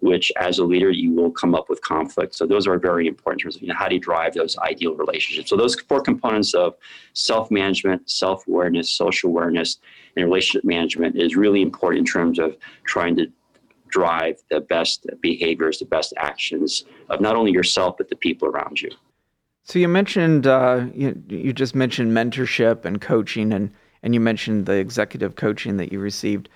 which 0.00 0.30
as 0.36 0.58
a 0.58 0.64
leader 0.64 0.90
you 0.90 1.12
will 1.12 1.30
come 1.30 1.54
up 1.54 1.68
with 1.68 1.80
conflict. 1.82 2.34
So 2.34 2.46
those 2.46 2.66
are 2.66 2.78
very 2.78 3.06
important 3.06 3.40
in 3.40 3.44
terms 3.44 3.56
of 3.56 3.62
you 3.62 3.68
know 3.68 3.74
how 3.74 3.88
do 3.88 3.94
you 3.94 4.00
drive 4.00 4.34
those 4.34 4.56
ideal 4.58 4.94
relationships? 4.94 5.50
So 5.50 5.56
those 5.56 5.74
four 5.88 6.00
components 6.00 6.54
of 6.54 6.74
self-management 7.14 8.08
self-awareness 8.10 8.90
social 8.90 9.30
awareness 9.30 9.78
and 10.16 10.24
relationship 10.24 10.64
management 10.64 11.16
is 11.16 11.36
really 11.36 11.62
important 11.62 12.00
in 12.00 12.06
terms 12.06 12.38
of 12.38 12.56
trying 12.84 13.16
to 13.16 13.26
drive 13.88 14.36
the 14.50 14.60
best 14.60 15.06
behaviors 15.20 15.78
the 15.78 15.86
best 15.86 16.12
actions 16.18 16.84
of 17.08 17.20
not 17.20 17.36
only 17.36 17.52
yourself 17.52 17.96
but 17.96 18.08
the 18.08 18.16
people 18.16 18.48
around 18.48 18.80
you. 18.80 18.90
So 19.64 19.78
you 19.78 19.88
mentioned 19.88 20.46
uh, 20.46 20.86
you, 20.94 21.20
you 21.28 21.52
just 21.52 21.74
mentioned 21.74 22.12
mentorship 22.12 22.84
and 22.84 23.00
coaching 23.00 23.52
and 23.52 23.72
and 24.02 24.14
you 24.14 24.20
mentioned 24.20 24.66
the 24.66 24.74
executive 24.74 25.36
coaching 25.36 25.78
that 25.78 25.90
you 25.90 25.98
received 25.98 26.48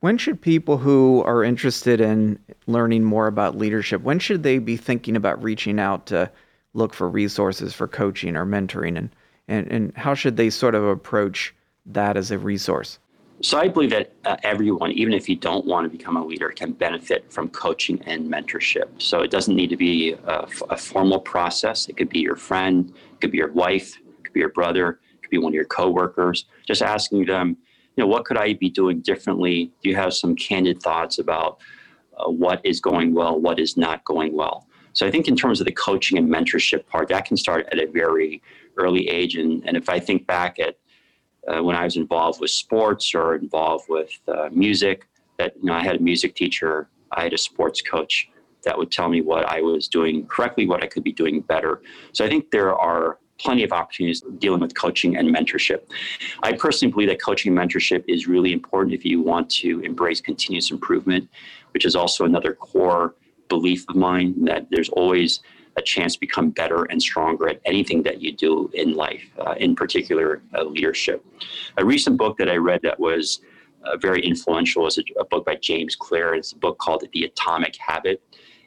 when 0.00 0.16
should 0.16 0.40
people 0.40 0.78
who 0.78 1.22
are 1.24 1.44
interested 1.44 2.00
in 2.00 2.38
learning 2.66 3.04
more 3.04 3.26
about 3.26 3.56
leadership, 3.56 4.02
when 4.02 4.18
should 4.18 4.42
they 4.42 4.58
be 4.58 4.76
thinking 4.76 5.14
about 5.14 5.42
reaching 5.42 5.78
out 5.78 6.06
to 6.06 6.30
look 6.72 6.94
for 6.94 7.08
resources 7.08 7.74
for 7.74 7.86
coaching 7.86 8.36
or 8.36 8.46
mentoring 8.46 8.96
and, 8.96 9.10
and, 9.48 9.66
and 9.68 9.96
how 9.96 10.14
should 10.14 10.36
they 10.36 10.48
sort 10.48 10.74
of 10.74 10.84
approach 10.84 11.54
that 11.84 12.16
as 12.16 12.30
a 12.30 12.38
resource? 12.38 12.98
So 13.42 13.58
I 13.58 13.68
believe 13.68 13.90
that 13.90 14.12
uh, 14.26 14.36
everyone, 14.42 14.92
even 14.92 15.14
if 15.14 15.26
you 15.28 15.34
don't 15.34 15.64
want 15.64 15.90
to 15.90 15.96
become 15.96 16.16
a 16.16 16.24
leader, 16.24 16.50
can 16.50 16.72
benefit 16.72 17.32
from 17.32 17.48
coaching 17.48 18.02
and 18.04 18.30
mentorship. 18.30 18.88
So 18.98 19.22
it 19.22 19.30
doesn't 19.30 19.56
need 19.56 19.70
to 19.70 19.78
be 19.78 20.12
a, 20.12 20.46
a 20.68 20.76
formal 20.76 21.18
process. 21.18 21.88
It 21.88 21.96
could 21.96 22.10
be 22.10 22.20
your 22.20 22.36
friend, 22.36 22.92
it 23.12 23.20
could 23.20 23.32
be 23.32 23.38
your 23.38 23.52
wife, 23.52 23.96
it 23.96 24.24
could 24.24 24.34
be 24.34 24.40
your 24.40 24.50
brother, 24.50 25.00
it 25.14 25.22
could 25.22 25.30
be 25.30 25.38
one 25.38 25.52
of 25.52 25.54
your 25.54 25.64
coworkers. 25.64 26.44
Just 26.66 26.82
asking 26.82 27.24
them, 27.26 27.56
know, 28.00 28.06
what 28.06 28.24
could 28.24 28.36
I 28.36 28.54
be 28.54 28.70
doing 28.70 29.00
differently? 29.00 29.72
Do 29.82 29.88
you 29.88 29.96
have 29.96 30.12
some 30.12 30.34
candid 30.34 30.82
thoughts 30.82 31.18
about 31.18 31.60
uh, 32.18 32.30
what 32.30 32.60
is 32.64 32.80
going 32.80 33.14
well, 33.14 33.38
what 33.38 33.58
is 33.58 33.76
not 33.76 34.04
going 34.04 34.34
well? 34.34 34.66
So 34.92 35.06
I 35.06 35.10
think 35.10 35.28
in 35.28 35.36
terms 35.36 35.60
of 35.60 35.66
the 35.66 35.72
coaching 35.72 36.18
and 36.18 36.28
mentorship 36.28 36.86
part, 36.86 37.08
that 37.08 37.24
can 37.24 37.36
start 37.36 37.68
at 37.72 37.78
a 37.78 37.86
very 37.86 38.42
early 38.76 39.08
age. 39.08 39.36
And, 39.36 39.62
and 39.66 39.76
if 39.76 39.88
I 39.88 40.00
think 40.00 40.26
back 40.26 40.58
at 40.58 40.76
uh, 41.48 41.62
when 41.62 41.76
I 41.76 41.84
was 41.84 41.96
involved 41.96 42.40
with 42.40 42.50
sports 42.50 43.14
or 43.14 43.34
involved 43.34 43.86
with 43.88 44.10
uh, 44.28 44.48
music, 44.52 45.06
that 45.38 45.54
you 45.56 45.64
know, 45.64 45.74
I 45.74 45.82
had 45.82 45.96
a 45.96 46.00
music 46.00 46.34
teacher, 46.34 46.88
I 47.12 47.22
had 47.22 47.32
a 47.32 47.38
sports 47.38 47.80
coach 47.80 48.28
that 48.64 48.76
would 48.76 48.90
tell 48.90 49.08
me 49.08 49.22
what 49.22 49.46
I 49.46 49.62
was 49.62 49.88
doing 49.88 50.26
correctly, 50.26 50.66
what 50.66 50.82
I 50.84 50.86
could 50.86 51.02
be 51.02 51.12
doing 51.12 51.40
better. 51.40 51.80
So 52.12 52.24
I 52.24 52.28
think 52.28 52.50
there 52.50 52.74
are 52.74 53.18
plenty 53.40 53.64
of 53.64 53.72
opportunities 53.72 54.22
dealing 54.38 54.60
with 54.60 54.74
coaching 54.74 55.16
and 55.16 55.34
mentorship. 55.34 55.82
I 56.42 56.52
personally 56.52 56.92
believe 56.92 57.08
that 57.08 57.22
coaching 57.22 57.56
and 57.56 57.70
mentorship 57.70 58.04
is 58.06 58.26
really 58.26 58.52
important 58.52 58.94
if 58.94 59.04
you 59.04 59.20
want 59.20 59.50
to 59.62 59.80
embrace 59.80 60.20
continuous 60.20 60.70
improvement, 60.70 61.28
which 61.72 61.84
is 61.84 61.96
also 61.96 62.24
another 62.24 62.54
core 62.54 63.14
belief 63.48 63.84
of 63.88 63.96
mine 63.96 64.44
that 64.44 64.66
there's 64.70 64.88
always 64.90 65.40
a 65.76 65.82
chance 65.82 66.14
to 66.14 66.20
become 66.20 66.50
better 66.50 66.84
and 66.84 67.00
stronger 67.00 67.48
at 67.48 67.60
anything 67.64 68.02
that 68.02 68.20
you 68.20 68.32
do 68.32 68.70
in 68.74 68.94
life, 68.94 69.24
uh, 69.38 69.54
in 69.58 69.74
particular 69.74 70.42
uh, 70.54 70.64
leadership. 70.64 71.24
A 71.78 71.84
recent 71.84 72.16
book 72.16 72.36
that 72.38 72.48
I 72.48 72.56
read 72.56 72.80
that 72.82 72.98
was 72.98 73.40
uh, 73.84 73.96
very 73.96 74.20
influential 74.20 74.86
is 74.86 74.98
a, 74.98 75.02
a, 75.18 75.24
book 75.24 75.44
by 75.46 75.56
James 75.56 75.96
Clear. 75.96 76.34
It's 76.34 76.52
a 76.52 76.56
book 76.56 76.78
called 76.78 77.04
The 77.12 77.24
Atomic 77.24 77.76
Habit. 77.76 78.22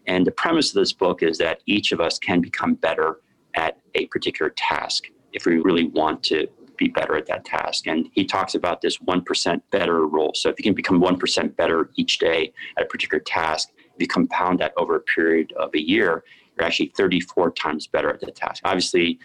And 0.08 0.26
the 0.26 0.32
premise 0.32 0.70
of 0.70 0.76
this 0.76 0.94
book 0.94 1.22
is 1.22 1.38
that 1.38 1.62
each 1.66 1.92
of 1.92 2.02
us 2.02 2.18
can 2.18 2.42
become 2.42 2.74
better 2.76 3.20
at 3.54 3.78
a 3.96 4.08
particular 4.08 4.52
task 4.56 5.06
if 5.34 5.46
we 5.46 5.58
really 5.58 5.88
want 5.88 6.24
to 6.24 6.48
be 6.78 6.88
better 6.88 7.16
at 7.16 7.26
that 7.28 7.46
task. 7.46 7.88
And 7.88 8.10
he 8.14 8.26
talks 8.26 8.56
about 8.56 8.82
this 8.82 8.98
1% 8.98 9.62
better 9.72 10.08
rule. 10.08 10.32
So 10.34 10.50
if 10.50 10.56
you 10.58 10.64
can 10.64 10.74
become 10.74 11.02
1% 11.02 11.56
better 11.56 11.90
each 11.96 12.18
day 12.20 12.52
at 12.78 12.84
a 12.84 12.88
particular 12.88 13.22
task, 13.24 13.70
if 13.78 14.00
you 14.00 14.08
compound 14.08 14.60
that 14.60 14.74
over 14.78 14.96
a 14.96 15.02
period 15.02 15.54
of 15.54 15.70
a 15.74 15.82
year, 15.82 16.24
you're 16.58 16.66
actually 16.66 16.92
34 16.96 17.52
times 17.52 17.88
better 17.88 18.10
at 18.10 18.20
the 18.20 18.32
task. 18.32 18.62
Obviously, 18.66 19.20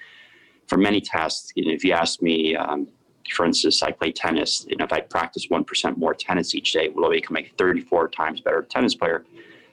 for 0.66 0.76
many 0.76 1.00
tasks, 1.00 1.52
you 1.54 1.66
know, 1.66 1.72
if 1.72 1.84
you 1.84 1.92
ask 1.92 2.22
me, 2.22 2.54
um, 2.56 2.88
for 3.30 3.44
instance, 3.44 3.82
I 3.82 3.92
play 3.92 4.12
tennis. 4.12 4.66
Know, 4.66 4.84
if 4.84 4.92
I 4.92 5.00
practice 5.00 5.48
1% 5.48 5.96
more 5.96 6.14
tennis 6.14 6.54
each 6.54 6.72
day, 6.72 6.88
will 6.88 7.06
I 7.06 7.16
become 7.16 7.37
a 7.37 7.50
34 7.58 8.08
times 8.08 8.40
better 8.40 8.62
tennis 8.62 8.94
player? 8.94 9.25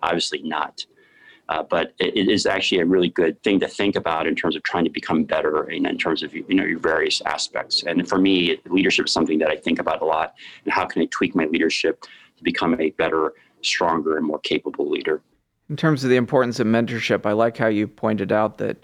Obviously 0.02 0.42
not. 0.44 0.86
Uh, 1.50 1.62
but 1.64 1.94
it, 2.00 2.18
it 2.18 2.28
is 2.28 2.46
actually 2.46 2.82
a 2.82 2.86
really 2.86 3.10
good 3.10 3.42
thing 3.44 3.60
to 3.60 3.68
think 3.68 3.96
about 3.96 4.25
in 4.25 4.36
terms 4.36 4.56
of 4.56 4.64
trying 4.64 4.84
to 4.84 4.90
become 4.90 5.24
better 5.24 5.70
in, 5.70 5.86
in 5.86 5.98
terms 5.98 6.24
of 6.24 6.34
you 6.34 6.44
know 6.50 6.64
your 6.64 6.80
various 6.80 7.22
aspects. 7.22 7.84
And 7.84 8.08
for 8.08 8.18
me, 8.18 8.58
leadership 8.68 9.06
is 9.06 9.12
something 9.12 9.40
that 9.40 9.50
I 9.50 9.56
think 9.56 9.80
about 9.80 10.02
a 10.02 10.06
lot. 10.06 10.34
And 10.64 10.74
how 10.74 10.86
can 10.86 11.02
I 11.04 11.08
tweak 11.12 11.36
my 11.36 11.46
leadership 11.46 12.04
to 12.38 12.44
become 12.44 12.80
a 12.80 12.90
better, 12.92 13.34
stronger, 13.62 14.18
and 14.18 14.25
more 14.25 14.40
capable 14.40 14.90
leader? 14.90 15.22
In 15.70 15.75
terms 15.75 16.04
of 16.04 16.10
the 16.10 16.16
importance 16.16 16.60
of 16.60 16.68
mentorship, 16.68 17.25
I 17.25 17.34
like 17.34 17.58
how 17.58 17.68
you 17.68 17.88
pointed 17.88 18.32
out 18.32 18.58
that 18.60 18.78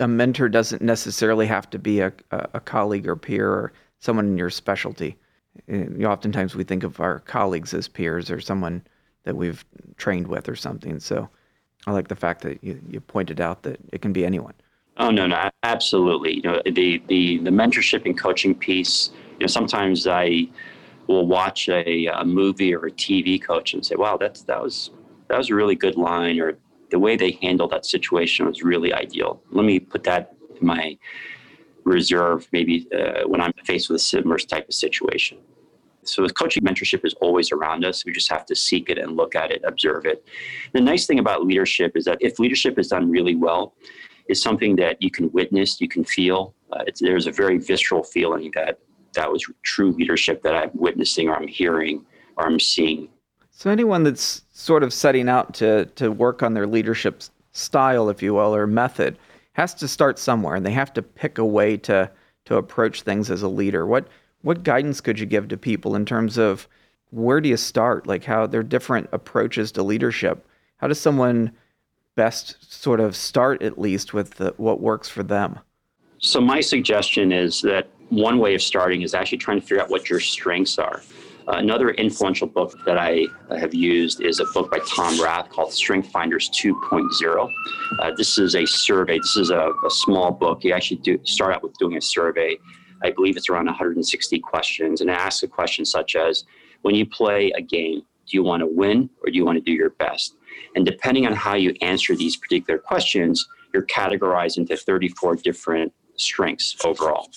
a 0.00 0.08
mentor 0.08 0.48
doesn't 0.48 0.82
necessarily 0.82 1.46
have 1.46 1.70
to 1.70 1.78
be 1.78 2.00
a, 2.00 2.12
a, 2.32 2.60
colleague 2.60 3.06
or 3.06 3.14
peer 3.14 3.48
or 3.48 3.72
someone 4.00 4.26
in 4.26 4.36
your 4.36 4.50
specialty. 4.50 5.16
You 5.68 6.06
oftentimes 6.06 6.56
we 6.56 6.64
think 6.64 6.82
of 6.82 6.98
our 6.98 7.20
colleagues 7.20 7.72
as 7.72 7.86
peers 7.86 8.28
or 8.28 8.40
someone 8.40 8.82
that 9.22 9.36
we've 9.36 9.64
trained 9.96 10.26
with 10.26 10.48
or 10.48 10.56
something. 10.56 10.98
So 10.98 11.28
I 11.86 11.92
like 11.92 12.08
the 12.08 12.16
fact 12.16 12.42
that 12.42 12.62
you, 12.62 12.80
you 12.88 13.00
pointed 13.00 13.40
out 13.40 13.62
that 13.62 13.78
it 13.92 14.00
can 14.02 14.12
be 14.12 14.24
anyone. 14.24 14.54
Oh 14.96 15.10
no, 15.10 15.26
no, 15.26 15.50
absolutely. 15.62 16.36
You 16.36 16.42
know, 16.42 16.62
the 16.64 17.02
the 17.08 17.38
the 17.38 17.50
mentorship 17.50 18.06
and 18.06 18.18
coaching 18.18 18.54
piece. 18.54 19.10
You 19.32 19.40
know, 19.40 19.46
sometimes 19.48 20.06
I 20.06 20.48
will 21.08 21.26
watch 21.26 21.68
a, 21.68 22.06
a 22.06 22.24
movie 22.24 22.74
or 22.74 22.86
a 22.86 22.90
TV 22.90 23.42
coach 23.42 23.74
and 23.74 23.84
say, 23.84 23.96
"Wow, 23.96 24.16
that's 24.16 24.42
that 24.42 24.62
was 24.62 24.90
that 25.28 25.36
was 25.36 25.50
a 25.50 25.54
really 25.54 25.74
good 25.74 25.96
line," 25.96 26.38
or 26.38 26.56
the 26.90 26.98
way 26.98 27.16
they 27.16 27.32
handled 27.42 27.70
that 27.72 27.84
situation 27.84 28.46
was 28.46 28.62
really 28.62 28.92
ideal. 28.92 29.42
Let 29.50 29.64
me 29.64 29.80
put 29.80 30.04
that 30.04 30.34
in 30.60 30.66
my 30.66 30.96
reserve, 31.84 32.48
maybe 32.52 32.86
uh, 32.96 33.26
when 33.26 33.40
I'm 33.40 33.52
faced 33.64 33.90
with 33.90 33.96
a 33.96 34.04
similar 34.04 34.38
type 34.38 34.68
of 34.68 34.74
situation. 34.74 35.38
So 36.08 36.26
coaching 36.28 36.62
mentorship 36.62 37.04
is 37.04 37.14
always 37.20 37.52
around 37.52 37.84
us. 37.84 38.04
We 38.04 38.12
just 38.12 38.30
have 38.30 38.46
to 38.46 38.56
seek 38.56 38.90
it 38.90 38.98
and 38.98 39.16
look 39.16 39.34
at 39.34 39.50
it, 39.50 39.62
observe 39.64 40.06
it. 40.06 40.26
The 40.72 40.80
nice 40.80 41.06
thing 41.06 41.18
about 41.18 41.44
leadership 41.44 41.96
is 41.96 42.04
that 42.04 42.18
if 42.20 42.38
leadership 42.38 42.78
is 42.78 42.88
done 42.88 43.10
really 43.10 43.34
well, 43.34 43.74
it's 44.26 44.42
something 44.42 44.76
that 44.76 45.00
you 45.02 45.10
can 45.10 45.30
witness, 45.32 45.80
you 45.80 45.88
can 45.88 46.04
feel. 46.04 46.54
Uh, 46.72 46.84
there's 47.00 47.26
a 47.26 47.32
very 47.32 47.58
visceral 47.58 48.02
feeling 48.02 48.50
that 48.54 48.78
that 49.14 49.30
was 49.30 49.44
true 49.62 49.92
leadership 49.92 50.42
that 50.42 50.54
I'm 50.54 50.70
witnessing 50.74 51.28
or 51.28 51.36
I'm 51.36 51.46
hearing 51.46 52.04
or 52.36 52.46
I'm 52.46 52.58
seeing. 52.58 53.08
So 53.50 53.70
anyone 53.70 54.02
that's 54.02 54.42
sort 54.50 54.82
of 54.82 54.92
setting 54.92 55.28
out 55.28 55.54
to 55.54 55.86
to 55.96 56.10
work 56.10 56.42
on 56.42 56.54
their 56.54 56.66
leadership 56.66 57.22
style, 57.52 58.08
if 58.08 58.22
you 58.22 58.34
will, 58.34 58.54
or 58.54 58.66
method, 58.66 59.16
has 59.52 59.74
to 59.74 59.86
start 59.86 60.18
somewhere, 60.18 60.56
and 60.56 60.66
they 60.66 60.72
have 60.72 60.92
to 60.94 61.02
pick 61.02 61.38
a 61.38 61.44
way 61.44 61.76
to 61.78 62.10
to 62.46 62.56
approach 62.56 63.02
things 63.02 63.30
as 63.30 63.42
a 63.42 63.48
leader. 63.48 63.86
What 63.86 64.08
what 64.44 64.62
guidance 64.62 65.00
could 65.00 65.18
you 65.18 65.24
give 65.24 65.48
to 65.48 65.56
people 65.56 65.96
in 65.96 66.04
terms 66.04 66.36
of 66.36 66.68
where 67.10 67.40
do 67.40 67.48
you 67.48 67.56
start? 67.56 68.06
Like 68.06 68.24
how 68.24 68.46
there 68.46 68.60
are 68.60 68.64
different 68.64 69.08
approaches 69.10 69.72
to 69.72 69.82
leadership. 69.82 70.46
How 70.76 70.86
does 70.86 71.00
someone 71.00 71.50
best 72.14 72.70
sort 72.70 73.00
of 73.00 73.16
start 73.16 73.62
at 73.62 73.78
least 73.78 74.12
with 74.12 74.34
the, 74.34 74.52
what 74.58 74.80
works 74.80 75.08
for 75.08 75.22
them? 75.22 75.58
So 76.18 76.42
my 76.42 76.60
suggestion 76.60 77.32
is 77.32 77.62
that 77.62 77.88
one 78.10 78.38
way 78.38 78.54
of 78.54 78.60
starting 78.60 79.00
is 79.00 79.14
actually 79.14 79.38
trying 79.38 79.60
to 79.60 79.66
figure 79.66 79.82
out 79.82 79.88
what 79.88 80.10
your 80.10 80.20
strengths 80.20 80.78
are. 80.78 81.02
Uh, 81.48 81.52
another 81.52 81.90
influential 81.92 82.46
book 82.46 82.74
that 82.84 82.98
I 82.98 83.26
have 83.58 83.72
used 83.72 84.20
is 84.20 84.40
a 84.40 84.44
book 84.52 84.70
by 84.70 84.78
Tom 84.86 85.18
Rath 85.22 85.48
called 85.48 85.72
Strength 85.72 86.10
Finders 86.10 86.50
2.0. 86.50 87.50
Uh, 87.98 88.10
this 88.18 88.36
is 88.36 88.54
a 88.54 88.66
survey. 88.66 89.18
This 89.18 89.36
is 89.38 89.48
a, 89.48 89.72
a 89.86 89.90
small 89.90 90.32
book. 90.32 90.64
You 90.64 90.74
actually 90.74 90.98
do 90.98 91.18
start 91.24 91.54
out 91.54 91.62
with 91.62 91.72
doing 91.78 91.96
a 91.96 92.00
survey 92.02 92.58
I 93.04 93.10
believe 93.10 93.36
it's 93.36 93.50
around 93.50 93.66
160 93.66 94.38
questions, 94.40 95.00
and 95.00 95.10
it 95.10 95.12
asks 95.12 95.42
a 95.42 95.48
question 95.48 95.84
such 95.84 96.16
as 96.16 96.44
When 96.82 96.94
you 96.94 97.06
play 97.06 97.52
a 97.56 97.60
game, 97.60 98.00
do 98.26 98.36
you 98.36 98.42
want 98.42 98.60
to 98.60 98.66
win 98.66 99.10
or 99.22 99.30
do 99.30 99.36
you 99.36 99.44
want 99.44 99.56
to 99.56 99.62
do 99.62 99.72
your 99.72 99.90
best? 99.90 100.36
And 100.74 100.86
depending 100.86 101.26
on 101.26 101.34
how 101.34 101.54
you 101.54 101.74
answer 101.82 102.16
these 102.16 102.36
particular 102.36 102.78
questions, 102.78 103.46
you're 103.72 103.86
categorized 103.86 104.56
into 104.56 104.76
34 104.76 105.36
different 105.36 105.92
strengths 106.16 106.76
overall. 106.84 107.28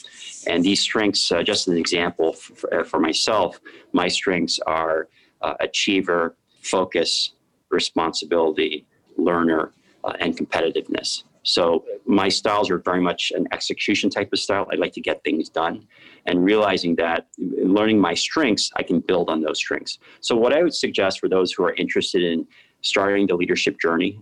And 0.45 0.63
these 0.63 0.79
strengths, 0.79 1.31
uh, 1.31 1.43
just 1.43 1.67
as 1.67 1.74
an 1.74 1.79
example 1.79 2.33
for, 2.33 2.74
uh, 2.74 2.83
for, 2.83 3.00
myself, 3.00 3.59
my 3.91 4.07
strengths 4.07 4.59
are 4.65 5.09
uh, 5.41 5.55
achiever, 5.59 6.36
focus, 6.62 7.33
responsibility, 7.69 8.86
learner, 9.17 9.74
uh, 10.03 10.13
and 10.19 10.38
competitiveness. 10.38 11.24
So 11.48 11.86
my 12.06 12.27
styles 12.27 12.70
are 12.70 12.80
very 12.80 13.00
much 13.00 13.32
an 13.34 13.48
execution 13.54 14.10
type 14.10 14.34
of 14.34 14.39
style. 14.39 14.68
I 14.70 14.75
like 14.75 14.92
to 14.94 15.01
get 15.01 15.24
things 15.24 15.48
done 15.48 15.88
and 16.25 16.44
realizing 16.44 16.94
that 16.98 17.27
learning 17.38 18.00
my 18.00 18.13
strengths, 18.16 18.70
I 18.75 18.84
can 18.84 19.00
build 19.00 19.30
on 19.30 19.39
those 19.42 19.58
strengths. 19.58 19.98
So 20.20 20.36
what 20.36 20.54
I 20.54 20.62
would 20.62 20.75
suggest 20.75 21.22
for 21.22 21.30
those 21.30 21.54
who 21.54 21.63
are 21.63 21.74
interested 21.75 22.22
in 22.22 22.46
starting 22.82 23.27
the 23.27 23.36
leadership 23.36 23.80
journey, 23.80 24.22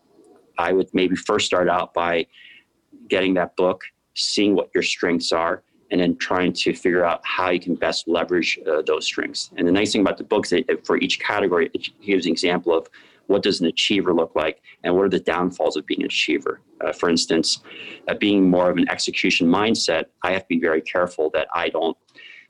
I 0.59 0.71
would 0.71 0.87
maybe 0.93 1.15
first 1.15 1.47
start 1.47 1.67
out 1.67 1.95
by 1.95 2.27
getting 3.07 3.33
that 3.33 3.55
book, 3.55 3.81
seeing 4.13 4.53
what 4.55 4.69
your 4.75 4.83
strengths 4.83 5.31
are, 5.31 5.63
and 5.89 5.99
then 5.99 6.17
trying 6.17 6.53
to 6.53 6.75
figure 6.75 7.03
out 7.03 7.21
how 7.23 7.49
you 7.49 7.59
can 7.59 7.73
best 7.73 8.07
leverage 8.07 8.59
uh, 8.67 8.83
those 8.83 9.05
strengths. 9.05 9.49
And 9.57 9.67
the 9.67 9.71
nice 9.71 9.91
thing 9.91 10.01
about 10.01 10.19
the 10.19 10.23
book 10.23 10.45
is 10.45 10.51
that 10.51 10.85
for 10.85 10.97
each 10.97 11.19
category, 11.19 11.71
it 11.73 11.89
gives 12.03 12.27
an 12.27 12.31
example 12.31 12.77
of 12.77 12.87
what 13.27 13.43
does 13.43 13.61
an 13.61 13.67
achiever 13.67 14.13
look 14.13 14.35
like? 14.35 14.61
And 14.83 14.95
what 14.95 15.05
are 15.05 15.09
the 15.09 15.19
downfalls 15.19 15.75
of 15.77 15.85
being 15.85 16.01
an 16.01 16.07
achiever? 16.07 16.61
Uh, 16.81 16.91
for 16.91 17.09
instance 17.09 17.61
uh, 18.09 18.13
being 18.13 18.49
more 18.49 18.69
of 18.69 18.77
an 18.77 18.89
execution 18.89 19.47
mindset 19.47 20.05
i 20.23 20.31
have 20.31 20.41
to 20.41 20.47
be 20.49 20.59
very 20.59 20.81
careful 20.81 21.29
that 21.29 21.47
i 21.53 21.69
don't 21.69 21.95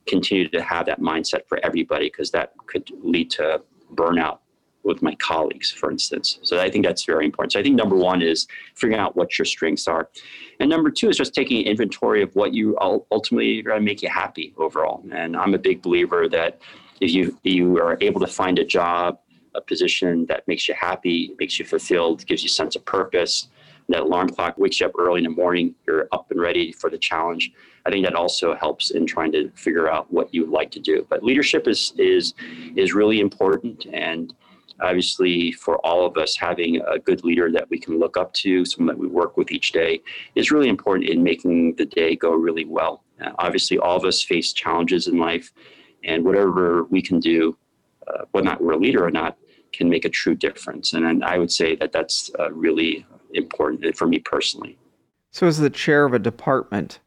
continue 0.07 0.49
to 0.49 0.61
have 0.61 0.87
that 0.87 0.99
mindset 0.99 1.47
for 1.47 1.59
everybody 1.63 2.07
because 2.07 2.31
that 2.31 2.53
could 2.65 2.89
lead 3.03 3.29
to 3.29 3.61
burnout 3.93 4.39
with 4.83 5.01
my 5.01 5.15
colleagues 5.15 5.71
for 5.71 5.91
instance. 5.91 6.39
So 6.41 6.59
i 6.59 6.69
think 6.71 6.85
that's 6.85 7.05
very 7.05 7.25
important. 7.25 7.53
So 7.53 7.59
i 7.59 7.63
think 7.63 7.75
number 7.75 7.95
one 7.95 8.23
is 8.23 8.47
figuring 8.75 8.99
out 8.99 9.15
what 9.15 9.37
your 9.37 9.45
strengths 9.45 9.87
are. 9.87 10.09
And 10.59 10.69
number 10.69 10.89
two 10.89 11.09
is 11.09 11.17
just 11.17 11.35
taking 11.35 11.63
inventory 11.63 12.23
of 12.23 12.35
what 12.35 12.53
you 12.53 12.75
ultimately 12.79 13.59
are 13.59 13.63
going 13.63 13.79
to 13.79 13.85
make 13.85 14.01
you 14.01 14.09
happy 14.09 14.53
overall. 14.57 15.03
And 15.13 15.37
i'm 15.37 15.53
a 15.53 15.59
big 15.59 15.83
believer 15.83 16.27
that 16.29 16.59
if 16.99 17.11
you 17.11 17.37
you 17.43 17.77
are 17.77 17.97
able 18.01 18.21
to 18.21 18.27
find 18.27 18.57
a 18.57 18.65
job 18.65 19.19
a 19.55 19.61
position 19.61 20.25
that 20.27 20.47
makes 20.47 20.67
you 20.67 20.75
happy, 20.75 21.35
makes 21.39 21.59
you 21.59 21.65
fulfilled, 21.65 22.25
gives 22.25 22.43
you 22.43 22.49
sense 22.49 22.75
of 22.75 22.85
purpose. 22.85 23.47
That 23.87 24.01
alarm 24.01 24.29
clock 24.29 24.57
wakes 24.57 24.79
you 24.79 24.87
up 24.87 24.93
early 24.97 25.19
in 25.19 25.25
the 25.25 25.29
morning, 25.29 25.75
you're 25.85 26.07
up 26.11 26.31
and 26.31 26.41
ready 26.41 26.71
for 26.71 26.89
the 26.89 26.97
challenge. 26.97 27.51
I 27.85 27.91
think 27.91 28.03
that 28.05 28.15
also 28.15 28.55
helps 28.55 28.91
in 28.91 29.05
trying 29.05 29.31
to 29.33 29.51
figure 29.51 29.91
out 29.91 30.11
what 30.11 30.33
you 30.33 30.41
would 30.41 30.49
like 30.49 30.71
to 30.71 30.79
do. 30.79 31.05
But 31.07 31.23
leadership 31.23 31.67
is 31.67 31.93
is 31.97 32.33
is 32.75 32.93
really 32.93 33.19
important 33.19 33.85
and 33.93 34.33
obviously 34.81 35.51
for 35.51 35.77
all 35.85 36.05
of 36.05 36.17
us 36.17 36.35
having 36.35 36.81
a 36.81 36.99
good 36.99 37.23
leader 37.23 37.51
that 37.51 37.69
we 37.69 37.79
can 37.79 37.97
look 37.97 38.17
up 38.17 38.33
to 38.33 38.65
someone 38.65 38.93
that 38.93 38.99
we 38.99 39.07
work 39.07 39.37
with 39.37 39.51
each 39.51 39.71
day 39.71 40.01
is 40.35 40.51
really 40.51 40.69
important 40.69 41.09
in 41.09 41.23
making 41.23 41.75
the 41.75 41.85
day 41.85 42.15
go 42.15 42.33
really 42.33 42.65
well 42.65 43.03
uh, 43.23 43.31
obviously 43.39 43.77
all 43.77 43.95
of 43.95 44.03
us 44.03 44.21
face 44.21 44.51
challenges 44.51 45.07
in 45.07 45.17
life 45.17 45.51
and 46.03 46.23
whatever 46.23 46.83
we 46.85 47.01
can 47.01 47.19
do 47.19 47.57
uh, 48.07 48.25
whether 48.31 48.47
or 48.47 48.51
not 48.51 48.61
we're 48.61 48.73
a 48.73 48.77
leader 48.77 49.05
or 49.05 49.11
not 49.11 49.37
can 49.77 49.89
make 49.89 50.05
a 50.05 50.09
true 50.09 50.35
difference. 50.35 50.93
And, 50.93 51.05
and 51.05 51.23
I 51.23 51.37
would 51.37 51.51
say 51.51 51.75
that 51.75 51.91
that's 51.91 52.31
uh, 52.39 52.51
really 52.51 53.05
important 53.33 53.95
for 53.95 54.07
me 54.07 54.19
personally. 54.19 54.77
So, 55.31 55.47
as 55.47 55.57
the 55.57 55.69
chair 55.69 56.05
of 56.05 56.13
a 56.13 56.19
department, 56.19 56.99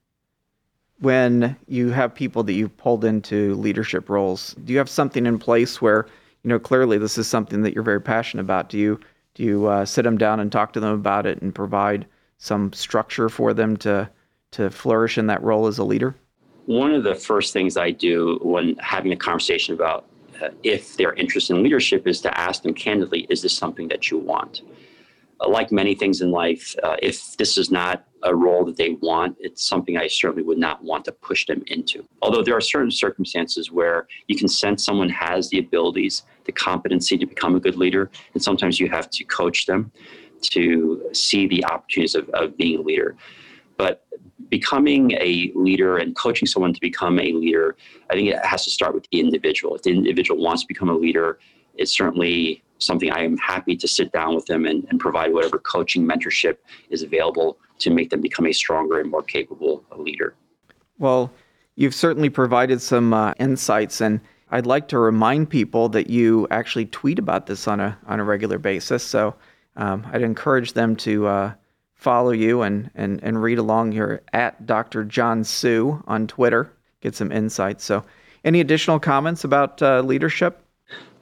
when 1.01 1.57
you 1.67 1.91
have 1.91 2.15
people 2.15 2.43
that 2.43 2.53
you've 2.53 2.77
pulled 2.77 3.05
into 3.05 3.55
leadership 3.55 4.09
roles, 4.09 4.55
do 4.65 4.73
you 4.73 4.79
have 4.79 4.91
something 4.91 5.27
in 5.27 5.39
place 5.39 5.81
where, 5.81 6.07
you 6.43 6.49
know, 6.49 6.59
clearly 6.59 6.99
this 6.99 7.19
is 7.19 7.27
something 7.27 7.63
that 7.63 7.75
you're 7.75 7.83
very 7.83 8.01
passionate 8.01 8.43
about? 8.43 8.69
Do 8.69 8.79
you 8.79 9.01
do 9.35 9.45
you 9.45 9.67
uh, 9.67 9.85
sit 9.85 10.03
them 10.03 10.19
down 10.19 10.41
and 10.41 10.51
talk 10.51 10.73
to 10.73 10.81
them 10.81 10.93
about 10.93 11.25
it 11.25 11.41
and 11.41 11.55
provide 11.55 12.07
some 12.39 12.73
structure 12.73 13.29
for 13.29 13.55
them 13.55 13.77
to 13.79 14.11
to 14.51 14.71
flourish 14.71 15.19
in 15.19 15.27
that 15.29 15.43
role 15.43 15.67
as 15.67 15.79
a 15.79 15.85
leader? 15.85 16.15
One 16.67 16.93
of 16.93 17.05
the 17.05 17.15
first 17.15 17.53
things 17.53 17.77
I 17.77 17.93
do 17.93 18.39
when 18.43 18.77
having 18.77 19.13
a 19.13 19.17
conversation 19.17 19.75
about 19.75 20.07
if 20.63 20.97
they're 20.97 21.15
interested 21.15 21.57
in 21.57 21.63
leadership, 21.63 22.07
is 22.07 22.21
to 22.23 22.39
ask 22.39 22.63
them 22.63 22.75
candidly, 22.75 23.27
is 23.31 23.43
this 23.43 23.57
something 23.57 23.89
that 23.89 24.11
you 24.11 24.19
want? 24.19 24.63
Uh, 25.41 25.49
like 25.49 25.71
many 25.71 25.95
things 25.95 26.21
in 26.21 26.31
life, 26.31 26.75
uh, 26.83 26.97
if 27.01 27.37
this 27.37 27.57
is 27.57 27.71
not 27.71 28.05
a 28.25 28.35
role 28.35 28.65
that 28.65 28.77
they 28.77 28.91
want, 29.01 29.37
it's 29.39 29.65
something 29.65 29.97
I 29.97 30.09
certainly 30.09 30.43
would 30.43 30.59
not 30.59 30.83
want 30.83 31.05
to 31.05 31.13
push 31.13 31.47
them 31.47 31.63
into. 31.69 32.05
Although 32.23 32.43
there 32.43 32.57
are 32.57 32.61
certain 32.61 32.91
circumstances 32.91 33.71
where 33.71 34.09
you 34.27 34.37
can 34.37 34.49
sense 34.49 34.85
someone 34.85 35.09
has 35.11 35.49
the 35.51 35.61
abilities, 35.61 36.25
the 36.45 36.53
competency 36.53 37.17
to 37.19 37.27
become 37.27 37.55
a 37.55 37.61
good 37.61 37.77
leader, 37.77 38.11
and 38.35 38.43
sometimes 38.43 38.81
you 38.81 38.89
have 38.89 39.09
to 39.11 39.25
coach 39.25 39.67
them 39.67 39.93
to 40.41 41.09
see 41.13 41.47
the 41.47 41.65
opportunities 41.67 42.15
of, 42.15 42.29
of 42.31 42.57
being 42.57 42.81
a 42.81 42.83
leader. 42.83 43.17
Becoming 44.49 45.13
a 45.13 45.53
leader 45.55 45.99
and 45.99 46.17
coaching 46.17 46.47
someone 46.47 46.73
to 46.73 46.81
become 46.81 47.19
a 47.19 47.33
leader, 47.33 47.77
I 48.11 48.15
think 48.15 48.29
it 48.29 48.45
has 48.45 48.65
to 48.65 48.71
start 48.71 48.95
with 48.95 49.07
the 49.11 49.21
individual. 49.21 49.75
If 49.77 49.83
the 49.83 49.91
individual 49.91 50.43
wants 50.43 50.63
to 50.63 50.69
become 50.69 50.89
a 50.89 50.95
leader, 50.95 51.39
it's 51.75 51.95
certainly 51.95 52.63
something 52.79 53.11
I 53.11 53.25
am 53.25 53.37
happy 53.39 53.77
to 53.77 53.89
sit 53.89 54.13
down 54.13 54.35
with 54.35 54.47
them 54.47 54.65
and, 54.67 54.87
and 54.91 55.01
provide 55.01 55.33
whatever 55.33 55.59
coaching 55.59 56.07
mentorship 56.07 56.59
is 56.91 57.03
available 57.03 57.59
to 57.81 57.91
make 57.91 58.11
them 58.11 58.21
become 58.21 58.47
a 58.47 58.53
stronger 58.53 59.01
and 59.01 59.11
more 59.11 59.23
capable 59.23 59.85
leader. 59.97 60.35
Well, 60.99 61.33
you've 61.77 61.95
certainly 61.95 62.31
provided 62.31 62.81
some 62.81 63.13
uh, 63.13 63.35
insights, 63.39 64.01
and 64.01 64.21
I'd 64.51 64.67
like 64.67 64.89
to 64.89 64.99
remind 64.99 65.51
people 65.51 65.89
that 65.91 66.09
you 66.09 66.49
actually 66.51 66.87
tweet 66.87 67.19
about 67.19 67.47
this 67.47 67.69
on 67.69 67.81
a 67.81 67.99
on 68.07 68.19
a 68.21 68.25
regular 68.25 68.59
basis. 68.59 69.05
So 69.05 69.35
um, 69.77 70.07
I'd 70.13 70.23
encourage 70.23 70.73
them 70.73 70.97
to 70.97 71.27
uh, 71.27 71.53
follow 71.99 72.31
you 72.31 72.63
and, 72.63 72.91
and, 72.95 73.23
and 73.23 73.43
read 73.43 73.59
along 73.59 73.93
here 73.93 74.23
at 74.33 74.67
Dr. 74.67 75.05
John 75.05 75.45
Suh 75.45 76.01
on 76.07 76.27
Twitter, 76.27 76.73
get 77.01 77.15
some 77.15 77.31
insights. 77.31 77.85
So, 77.85 78.05
any 78.45 78.61
additional 78.61 79.01
comments 79.01 79.45
about 79.45 79.83
uh, 79.83 80.01
leadership? 80.01 80.63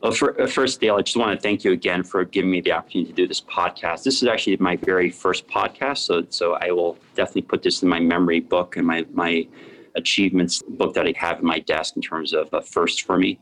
Well, 0.02 0.12
for, 0.12 0.40
uh, 0.40 0.46
first, 0.46 0.80
Dale, 0.80 0.96
I 0.96 1.02
just 1.02 1.16
want 1.16 1.36
to 1.36 1.42
thank 1.42 1.64
you 1.64 1.72
again 1.72 2.02
for 2.02 2.24
giving 2.24 2.50
me 2.50 2.60
the 2.60 2.72
opportunity 2.72 3.10
to 3.10 3.16
do 3.16 3.26
this 3.26 3.40
podcast. 3.40 4.04
This 4.04 4.22
is 4.22 4.28
actually 4.28 4.56
my 4.58 4.76
very 4.76 5.10
first 5.10 5.48
podcast, 5.48 5.98
so 5.98 6.24
so 6.28 6.54
I 6.60 6.70
will 6.70 6.98
definitely 7.14 7.42
put 7.42 7.62
this 7.62 7.82
in 7.82 7.88
my 7.88 7.98
memory 7.98 8.40
book 8.40 8.76
and 8.76 8.86
my 8.86 9.06
my 9.12 9.48
achievements 9.96 10.62
book 10.62 10.94
that 10.94 11.06
I 11.06 11.14
have 11.16 11.40
in 11.40 11.46
my 11.46 11.58
desk 11.58 11.96
in 11.96 12.02
terms 12.02 12.32
of 12.32 12.48
a 12.52 12.62
first 12.62 13.02
for 13.02 13.18
me. 13.18 13.38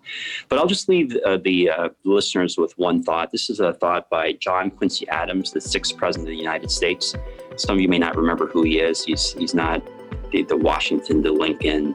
But 0.48 0.58
I'll 0.58 0.66
just 0.66 0.88
leave 0.88 1.16
uh, 1.24 1.38
the 1.38 1.70
uh, 1.70 1.88
listeners 2.04 2.56
with 2.56 2.76
one 2.78 3.02
thought. 3.02 3.30
This 3.32 3.50
is 3.50 3.60
a 3.60 3.74
thought 3.74 4.08
by 4.08 4.32
John 4.32 4.70
Quincy 4.70 5.08
Adams, 5.08 5.52
the 5.52 5.60
sixth 5.60 5.96
president 5.96 6.28
of 6.28 6.32
the 6.32 6.38
United 6.38 6.70
States. 6.70 7.14
Some 7.56 7.76
of 7.76 7.80
you 7.80 7.88
may 7.88 7.98
not 7.98 8.16
remember 8.16 8.46
who 8.46 8.62
he 8.62 8.80
is. 8.80 9.04
He's 9.04 9.32
he's 9.32 9.54
not 9.54 9.82
the, 10.30 10.42
the 10.42 10.56
Washington, 10.56 11.22
the 11.22 11.32
Lincoln 11.32 11.94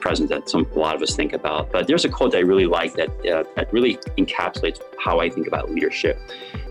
president 0.00 0.28
that 0.28 0.50
some 0.50 0.66
a 0.74 0.78
lot 0.78 0.94
of 0.94 1.02
us 1.02 1.16
think 1.16 1.32
about. 1.32 1.72
But 1.72 1.86
there's 1.86 2.04
a 2.04 2.10
quote 2.10 2.32
that 2.32 2.38
I 2.38 2.40
really 2.42 2.66
like 2.66 2.92
that 2.94 3.08
uh, 3.26 3.44
that 3.56 3.72
really 3.72 3.96
encapsulates 4.18 4.80
how 4.98 5.18
I 5.20 5.30
think 5.30 5.46
about 5.46 5.70
leadership. 5.70 6.18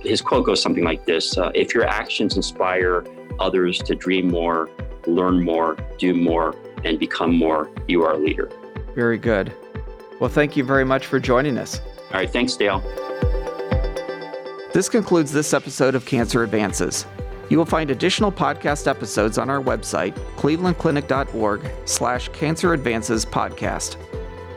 His 0.01 0.21
quote 0.21 0.45
goes 0.45 0.61
something 0.61 0.83
like 0.83 1.05
this: 1.05 1.37
uh, 1.37 1.51
"If 1.55 1.73
your 1.73 1.85
actions 1.85 2.35
inspire 2.35 3.05
others 3.39 3.79
to 3.79 3.95
dream 3.95 4.27
more, 4.27 4.69
learn 5.07 5.43
more, 5.43 5.77
do 5.97 6.13
more, 6.13 6.55
and 6.83 6.99
become 6.99 7.35
more, 7.35 7.69
you 7.87 8.03
are 8.03 8.13
a 8.13 8.17
leader. 8.17 8.49
Very 8.95 9.17
good. 9.17 9.53
Well, 10.19 10.29
thank 10.29 10.55
you 10.55 10.63
very 10.63 10.85
much 10.85 11.05
for 11.05 11.19
joining 11.19 11.57
us. 11.57 11.79
All 11.79 12.19
right. 12.19 12.29
Thanks, 12.29 12.55
Dale. 12.55 12.79
This 14.73 14.89
concludes 14.89 15.31
this 15.31 15.53
episode 15.53 15.95
of 15.95 16.05
Cancer 16.05 16.43
Advances. 16.43 17.05
You 17.49 17.57
will 17.57 17.65
find 17.65 17.91
additional 17.91 18.31
podcast 18.31 18.87
episodes 18.87 19.37
on 19.37 19.49
our 19.49 19.61
website, 19.61 20.13
clevelandclinic.org 20.37 21.71
slash 21.85 22.29
cancer 22.29 22.73
advances 22.73 23.25
podcast. 23.25 23.97